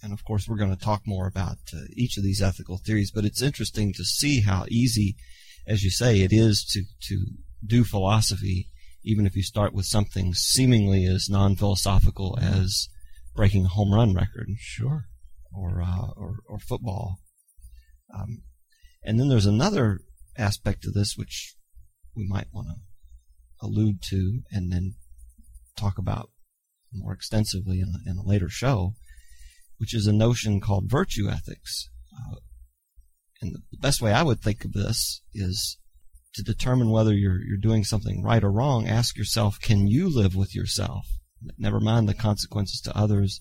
And 0.04 0.14
of 0.14 0.24
course, 0.24 0.48
we're 0.48 0.58
going 0.58 0.76
to 0.76 0.84
talk 0.84 1.04
more 1.06 1.28
about 1.28 1.58
uh, 1.74 1.82
each 1.96 2.18
of 2.18 2.24
these 2.24 2.42
ethical 2.42 2.78
theories. 2.78 3.12
But 3.12 3.26
it's 3.26 3.42
interesting 3.42 3.94
to 3.94 4.04
see 4.04 4.42
how 4.42 4.66
easy, 4.70 5.16
as 5.72 5.84
you 5.84 5.90
say, 5.90 6.22
it 6.22 6.34
is 6.34 6.66
to 6.74 6.84
to 7.08 7.26
do 7.66 7.84
philosophy, 7.84 8.68
even 9.04 9.26
if 9.26 9.36
you 9.36 9.44
start 9.44 9.74
with 9.74 9.86
something 9.86 10.34
seemingly 10.34 11.06
as 11.06 11.30
non-philosophical 11.30 12.38
as 12.42 12.90
breaking 13.36 13.66
a 13.66 13.70
home 13.70 13.94
run 13.94 14.14
record 14.14 14.48
Sure. 14.60 15.06
or 15.54 15.82
uh, 15.82 16.08
or, 16.18 16.36
or 16.48 16.60
football. 16.60 17.20
Um, 18.14 18.44
and 19.04 19.20
then 19.20 19.30
there's 19.30 19.46
another 19.46 20.00
aspect 20.38 20.86
of 20.86 20.94
this 20.94 21.16
which 21.16 21.56
we 22.16 22.28
might 22.28 22.48
want 22.54 22.68
to 22.68 22.76
allude 23.66 24.02
to 24.10 24.42
and 24.52 24.72
then 24.72 24.96
talk 25.78 25.98
about 25.98 26.30
more 26.94 27.14
extensively 27.14 27.80
in, 27.80 27.94
in 28.06 28.18
a 28.18 28.28
later 28.28 28.50
show, 28.50 28.94
which 29.78 29.94
is 29.94 30.08
a 30.08 30.14
notion 30.14 30.60
called 30.60 30.92
virtue 30.92 31.30
ethics. 31.30 31.90
Uh, 32.14 32.36
and 33.42 33.56
the 33.56 33.78
best 33.80 34.02
way 34.02 34.14
I 34.14 34.24
would 34.24 34.42
think 34.42 34.64
of 34.66 34.74
this 34.74 35.22
is 35.34 35.78
to 36.36 36.44
determine 36.44 36.90
whether 36.90 37.14
you're 37.14 37.42
you're 37.44 37.58
doing 37.58 37.84
something 37.84 38.24
right 38.24 38.44
or 38.44 38.52
wrong. 38.52 38.88
Ask 38.88 39.18
yourself, 39.18 39.60
can 39.60 39.88
you 39.88 40.10
live 40.14 40.36
with 40.36 40.56
yourself? 40.56 41.06
Never 41.58 41.80
mind 41.80 42.08
the 42.08 42.14
consequences 42.14 42.80
to 42.82 42.96
others 42.98 43.40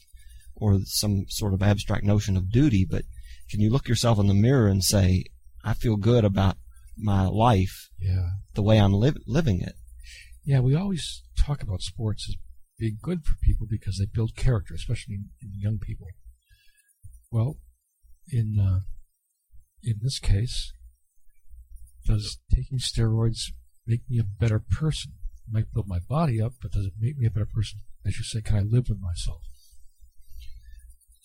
or 0.57 0.81
some 0.85 1.25
sort 1.29 1.55
of 1.55 1.63
abstract 1.63 2.05
notion 2.05 2.37
of 2.37 2.51
duty, 2.51 2.87
but 2.89 3.05
can 3.51 3.61
you 3.61 3.71
look 3.71 3.89
yourself 3.89 4.19
in 4.19 4.27
the 4.27 4.35
mirror 4.35 4.69
and 4.69 4.83
say, 4.83 5.25
I 5.65 5.75
feel 5.75 5.97
good 5.97 6.25
about 6.25 6.57
my 6.97 7.27
life 7.27 7.89
Yeah. 8.01 8.31
the 8.55 8.63
way 8.63 8.79
I'm 8.79 8.93
liv- 8.93 9.19
living 9.27 9.61
it? 9.61 9.75
Yeah, 10.45 10.61
we 10.61 10.75
always 10.75 11.23
talk 11.39 11.63
about 11.63 11.83
sports 11.83 12.27
as 12.29 12.37
being 12.79 12.99
good 13.03 13.25
for 13.25 13.35
people 13.43 13.67
because 13.69 13.99
they 13.99 14.07
build 14.07 14.35
character, 14.37 14.75
especially 14.75 15.15
in, 15.17 15.25
in 15.43 15.51
young 15.59 15.79
people. 15.79 16.07
Well, 17.31 17.57
in 18.31 18.59
uh, 18.59 18.81
in 19.83 19.97
this 20.03 20.19
case, 20.19 20.73
does 22.07 22.39
taking 22.55 22.79
steroids 22.79 23.53
make 23.87 24.03
me 24.09 24.19
a 24.19 24.25
better 24.25 24.59
person? 24.61 25.13
It 25.49 25.53
might 25.53 25.73
build 25.73 25.89
my 25.89 25.99
body 26.09 26.41
up, 26.41 26.53
but 26.63 26.73
does 26.73 26.87
it 26.87 26.93
make 26.99 27.17
me 27.19 27.27
a 27.27 27.31
better 27.31 27.47
person? 27.53 27.81
As 28.07 28.19
you 28.19 28.25
say, 28.25 28.41
can 28.41 28.57
I 28.57 28.61
live 28.61 28.89
with 28.89 29.01
myself? 29.01 29.43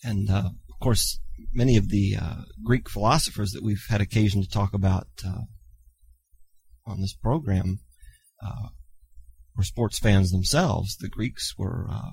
And 0.04 0.30
uh, 0.30 0.50
of 0.70 0.80
course, 0.80 1.18
many 1.52 1.76
of 1.76 1.88
the 1.88 2.16
uh, 2.20 2.42
Greek 2.64 2.88
philosophers 2.88 3.52
that 3.52 3.62
we've 3.62 3.84
had 3.88 4.00
occasion 4.00 4.42
to 4.42 4.48
talk 4.48 4.74
about 4.74 5.08
uh, 5.26 5.42
on 6.86 7.00
this 7.00 7.14
program 7.14 7.80
uh, 8.44 8.68
were 9.56 9.62
sports 9.64 9.98
fans 9.98 10.30
themselves. 10.30 10.96
The 10.96 11.08
Greeks 11.08 11.54
were 11.58 11.86
uh, 11.90 12.10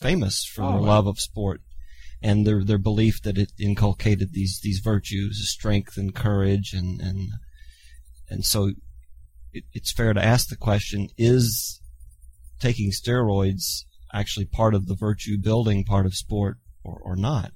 famous 0.00 0.44
for 0.44 0.62
Oh, 0.62 0.70
their 0.72 0.80
wow. 0.80 0.86
love 0.86 1.06
of 1.06 1.18
sport, 1.20 1.60
and 2.22 2.46
their 2.46 2.64
their 2.64 2.78
belief 2.78 3.20
that 3.22 3.38
it 3.38 3.52
inculcated 3.58 4.32
these 4.32 4.60
these 4.62 4.78
virtues, 4.78 5.50
strength 5.50 5.96
and 5.96 6.14
courage, 6.14 6.72
and 6.72 7.00
and 7.00 7.30
and 8.28 8.44
so 8.44 8.72
it, 9.52 9.64
it's 9.72 9.92
fair 9.92 10.12
to 10.12 10.24
ask 10.24 10.48
the 10.48 10.56
question: 10.56 11.08
Is 11.18 11.80
taking 12.60 12.90
steroids 12.90 13.84
actually 14.12 14.46
part 14.46 14.74
of 14.74 14.86
the 14.86 14.94
virtue 14.94 15.36
building 15.38 15.84
part 15.84 16.06
of 16.06 16.14
sport, 16.14 16.58
or, 16.84 17.00
or 17.02 17.16
not? 17.16 17.52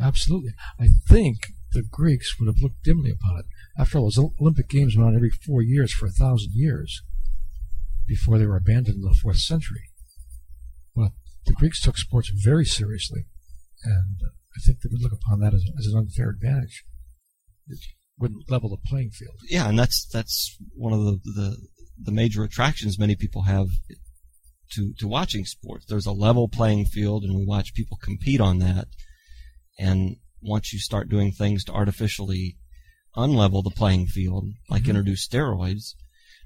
Absolutely. 0.00 0.52
I 0.78 0.88
think 1.08 1.38
the 1.72 1.82
Greeks 1.82 2.38
would 2.38 2.46
have 2.46 2.62
looked 2.62 2.82
dimly 2.84 3.10
upon 3.10 3.38
it. 3.38 3.46
After 3.78 3.98
all, 3.98 4.04
those 4.04 4.18
Olympic 4.40 4.68
Games 4.68 4.96
went 4.96 5.08
on 5.08 5.16
every 5.16 5.30
four 5.30 5.62
years 5.62 5.92
for 5.92 6.06
a 6.06 6.10
thousand 6.10 6.52
years 6.52 7.02
before 8.06 8.38
they 8.38 8.46
were 8.46 8.56
abandoned 8.56 8.96
in 8.96 9.02
the 9.02 9.14
fourth 9.14 9.38
century. 9.38 9.90
But 10.94 11.12
the 11.46 11.52
Greeks 11.52 11.80
took 11.80 11.96
sports 11.96 12.30
very 12.30 12.64
seriously, 12.64 13.26
and 13.84 14.16
I 14.56 14.60
think 14.64 14.80
they 14.80 14.88
would 14.90 15.02
look 15.02 15.12
upon 15.12 15.40
that 15.40 15.54
as, 15.54 15.64
as 15.78 15.86
an 15.86 15.98
unfair 15.98 16.30
advantage. 16.30 16.84
It 17.68 17.78
wouldn't 18.18 18.50
level 18.50 18.70
the 18.70 18.76
playing 18.88 19.10
field. 19.10 19.36
Yeah, 19.48 19.68
and 19.68 19.78
that's 19.78 20.06
that's 20.06 20.56
one 20.76 20.92
of 20.92 21.00
the 21.04 21.20
the, 21.24 21.56
the 22.02 22.12
major 22.12 22.44
attractions 22.44 22.98
many 22.98 23.16
people 23.16 23.42
have 23.42 23.68
to 24.72 24.92
to 24.98 25.08
watching 25.08 25.44
sports. 25.44 25.86
There's 25.88 26.06
a 26.06 26.12
level 26.12 26.48
playing 26.48 26.86
field, 26.86 27.24
and 27.24 27.34
we 27.34 27.44
watch 27.44 27.74
people 27.74 27.98
compete 28.00 28.40
on 28.40 28.58
that. 28.60 28.86
And 29.78 30.16
once 30.40 30.72
you 30.72 30.78
start 30.78 31.08
doing 31.08 31.32
things 31.32 31.64
to 31.64 31.72
artificially 31.72 32.56
unlevel 33.16 33.62
the 33.64 33.70
playing 33.70 34.06
field, 34.06 34.48
like 34.68 34.82
Mhm. 34.84 34.88
introduce 34.90 35.26
steroids, 35.26 35.94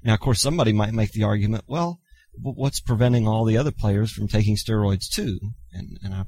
now 0.03 0.13
of 0.13 0.19
course 0.19 0.41
somebody 0.41 0.71
might 0.71 0.93
make 0.93 1.11
the 1.11 1.23
argument, 1.23 1.65
well, 1.67 1.99
what's 2.41 2.79
preventing 2.79 3.27
all 3.27 3.43
the 3.45 3.57
other 3.57 3.71
players 3.71 4.11
from 4.11 4.27
taking 4.27 4.55
steroids 4.55 5.07
too? 5.09 5.39
And 5.71 5.97
and 6.01 6.13
I 6.13 6.25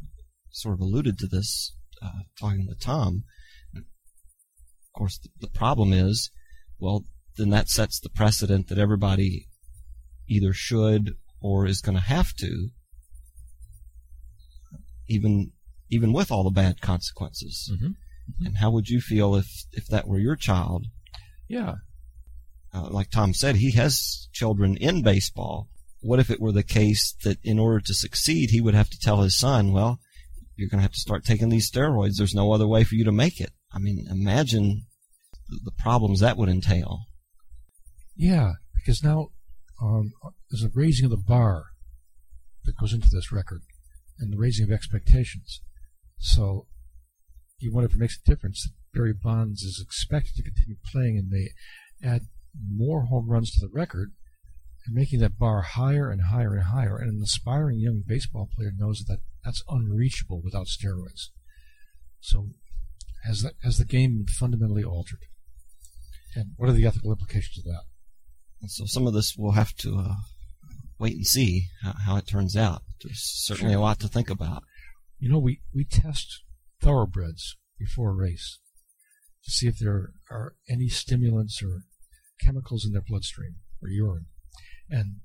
sort 0.52 0.76
of 0.76 0.82
alluded 0.82 1.18
to 1.20 1.28
this 1.28 1.74
uh, 2.02 2.22
talking 2.40 2.68
with 2.68 2.80
Tom. 2.80 3.24
Of 3.76 3.84
course, 4.94 5.18
the, 5.20 5.30
the 5.40 5.48
problem 5.52 5.94
is, 5.94 6.30
well, 6.80 7.06
then 7.38 7.50
that 7.52 7.70
sets 7.70 8.00
the 8.00 8.10
precedent 8.10 8.68
that 8.68 8.78
everybody 8.78 9.48
either 10.28 10.54
should 10.54 11.16
or 11.42 11.66
is 11.66 11.82
going 11.82 11.96
to 11.98 12.04
have 12.04 12.34
to, 12.36 12.70
even 15.08 15.52
even 15.90 16.14
with 16.14 16.32
all 16.32 16.44
the 16.44 16.50
bad 16.50 16.82
consequences. 16.82 17.72
Mhm. 17.74 17.96
And 18.46 18.58
how 18.58 18.72
would 18.72 18.90
you 18.90 19.02
feel 19.02 19.36
if 19.36 19.66
if 19.72 19.88
that 19.88 20.08
were 20.08 20.20
your 20.20 20.36
child? 20.36 20.88
Yeah. 21.48 21.76
Uh, 22.74 22.90
like 22.90 23.10
Tom 23.12 23.34
said, 23.34 23.58
he 23.58 23.72
has 23.72 24.30
children 24.32 24.78
in 24.78 25.02
baseball. 25.04 25.68
What 26.02 26.20
if 26.20 26.30
it 26.30 26.40
were 26.40 26.54
the 26.54 26.64
case 26.64 27.14
that 27.24 27.38
in 27.44 27.60
order 27.60 27.80
to 27.82 27.94
succeed, 27.94 28.50
he 28.50 28.62
would 28.62 28.74
have 28.74 28.90
to 28.90 29.00
tell 29.00 29.22
his 29.22 29.38
son, 29.38 29.72
well, 29.72 30.00
you're 30.62 30.70
going 30.70 30.80
to 30.80 30.84
have 30.84 30.94
to 30.94 31.00
start 31.00 31.26
taking 31.26 31.50
these 31.50 31.70
steroids. 31.70 32.18
There's 32.18 32.36
no 32.36 32.54
other 32.54 32.68
way 32.68 32.84
for 32.84 32.96
you 32.96 33.04
to 33.06 33.12
make 33.12 33.42
it. 33.42 33.52
I 33.74 33.80
mean, 33.80 34.06
imagine 34.10 34.84
the- 35.50 35.72
problems 35.78 36.20
that 36.20 36.38
would 36.38 36.48
entail. 36.48 37.06
Yeah, 38.16 38.54
because 38.76 39.04
now 39.04 39.30
um, 39.82 40.12
there's 40.50 40.64
a 40.64 40.70
raising 40.74 41.06
of 41.06 41.12
the 41.12 41.18
bar 41.18 41.66
that 42.66 42.78
goes 42.78 42.94
into 42.94 43.10
this 43.10 43.32
record 43.32 43.62
and 44.20 44.32
the 44.32 44.38
raising 44.38 44.66
of 44.66 44.72
expectations. 44.72 45.62
So 46.20 46.68
you 47.58 47.74
wonder 47.74 47.88
if 47.88 47.96
it 47.96 48.00
makes 48.00 48.18
a 48.18 48.30
difference 48.30 48.64
that 48.64 48.74
Barry 48.98 49.14
Bonds 49.14 49.64
is 49.64 49.82
expected 49.84 50.36
to 50.36 50.44
continue 50.44 50.78
playing 50.92 51.18
and 51.18 51.32
they 51.32 51.50
add 52.08 52.28
more 52.70 53.06
home 53.06 53.30
runs 53.30 53.52
to 53.52 53.60
the 53.60 53.72
record 53.74 54.12
and 54.86 54.96
making 54.96 55.20
that 55.20 55.38
bar 55.38 55.62
higher 55.62 56.10
and 56.10 56.22
higher 56.32 56.54
and 56.54 56.66
higher. 56.66 56.98
And 56.98 57.18
an 57.18 57.22
aspiring 57.24 57.80
young 57.80 58.04
baseball 58.06 58.50
player 58.56 58.72
knows 58.76 59.06
that 59.08 59.20
that's 59.44 59.64
unreachable 59.70 60.42
without 60.44 60.68
steroids. 60.68 61.30
So 62.20 62.50
has 63.26 63.42
that 63.42 63.54
has 63.64 63.78
the 63.78 63.86
game 63.86 64.18
been 64.18 64.28
fundamentally 64.28 64.84
altered? 64.84 65.26
And 66.36 66.52
what 66.56 66.70
are 66.70 66.74
the 66.74 66.86
ethical 66.86 67.12
implications 67.12 67.58
of 67.60 67.66
that? 67.66 68.70
So 68.70 68.86
some 68.86 69.08
of 69.08 69.14
this 69.14 69.36
we'll 69.38 69.54
have 69.54 69.76
to 69.78 69.98
uh, 69.98 70.16
wait 71.00 71.16
and 71.16 71.26
see 71.26 71.68
how, 71.82 71.94
how 72.06 72.18
it 72.18 72.28
turns 72.28 72.56
out. 72.56 72.84
There's 73.04 73.22
certainly 73.22 73.74
a 73.74 73.80
lot 73.80 74.00
to 74.00 74.08
think 74.08 74.30
about. 74.30 74.64
You 75.20 75.32
know, 75.32 75.40
we, 75.40 75.62
we 75.74 75.84
test 75.84 76.44
thoroughbreds 76.82 77.58
before 77.78 78.12
a 78.12 78.16
race 78.16 78.60
to 79.44 79.52
see 79.52 79.68
if 79.68 79.80
there 79.80 80.12
are 80.30 80.54
any 80.70 80.90
stimulants 80.90 81.62
or 81.64 81.82
chemicals 82.40 82.86
in 82.86 82.92
their 82.92 83.04
bloodstream 83.08 83.56
or 83.82 83.90
urine. 83.90 84.28
And, 84.90 85.18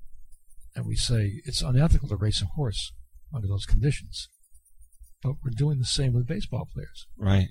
and 0.75 0.85
we 0.85 0.95
say 0.95 1.41
it's 1.45 1.61
unethical 1.61 2.09
to 2.09 2.15
race 2.15 2.41
a 2.41 2.45
horse 2.45 2.93
under 3.33 3.47
those 3.47 3.65
conditions. 3.65 4.29
But 5.23 5.33
we're 5.43 5.51
doing 5.55 5.79
the 5.79 5.85
same 5.85 6.13
with 6.13 6.27
baseball 6.27 6.67
players. 6.73 7.07
Right. 7.17 7.47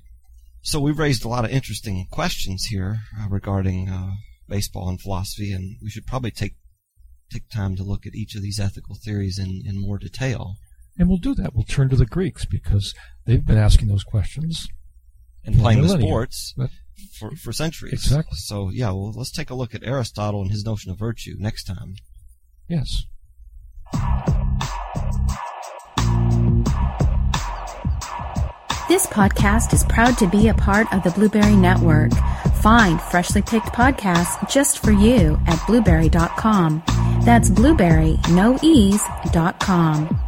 So 0.63 0.81
we've 0.81 0.99
raised 0.99 1.25
a 1.25 1.29
lot 1.29 1.45
of 1.45 1.51
interesting 1.51 2.07
questions 2.11 2.65
here 2.67 2.99
uh, 3.21 3.29
regarding 3.29 3.89
uh, 3.89 4.13
baseball 4.49 4.89
and 4.89 5.01
philosophy, 5.01 5.53
and 5.53 5.77
we 5.83 5.91
should 5.91 6.07
probably 6.07 6.31
take 6.31 6.55
take 7.31 7.49
time 7.49 7.75
to 7.77 7.83
look 7.83 8.07
at 8.07 8.15
each 8.15 8.37
of 8.37 8.43
these 8.43 8.61
ethical 8.61 8.97
theories 9.05 9.39
in, 9.39 9.63
in 9.67 9.81
more 9.81 9.99
detail. 9.99 10.55
And 10.97 11.09
we'll 11.09 11.19
do 11.19 11.35
that. 11.35 11.55
We'll 11.55 11.65
turn 11.65 11.89
to 11.91 11.97
the 11.97 12.07
Greeks 12.07 12.45
because 12.45 12.95
they've 13.27 13.45
been 13.45 13.59
asking 13.59 13.89
those 13.89 14.05
questions. 14.05 14.69
and 15.45 15.59
playing 15.59 15.83
the 15.83 15.89
sports 15.89 16.55
But- 16.57 16.71
for, 17.19 17.35
for 17.37 17.53
centuries. 17.53 17.93
Exactly. 17.93 18.37
So 18.39 18.71
yeah, 18.71 18.91
well, 18.91 19.13
let's 19.15 19.31
take 19.33 19.51
a 19.51 19.55
look 19.55 19.75
at 19.75 19.83
Aristotle 19.85 20.41
and 20.41 20.51
his 20.51 20.65
notion 20.65 20.91
of 20.91 20.99
virtue 20.99 21.35
next 21.39 21.65
time. 21.65 21.97
Yes. 22.69 23.05
This 28.89 29.05
podcast 29.05 29.73
is 29.73 29.83
proud 29.83 30.17
to 30.19 30.29
be 30.29 30.47
a 30.47 30.55
part 30.55 30.93
of 30.93 31.03
the 31.03 31.11
Blubrry 31.11 31.57
Network. 31.57 32.13
Find 32.63 33.01
freshly 33.01 33.43
picked 33.43 33.67
podcasts 33.67 34.49
just 34.49 34.79
for 34.79 34.93
you 34.93 35.41
at 35.49 35.61
blubrry.com. 35.67 36.85
That's 37.25 37.51
blueberry, 37.51 38.17
no 38.31 38.57
ease, 38.63 39.03
dot 39.33 39.59
com. 39.59 40.26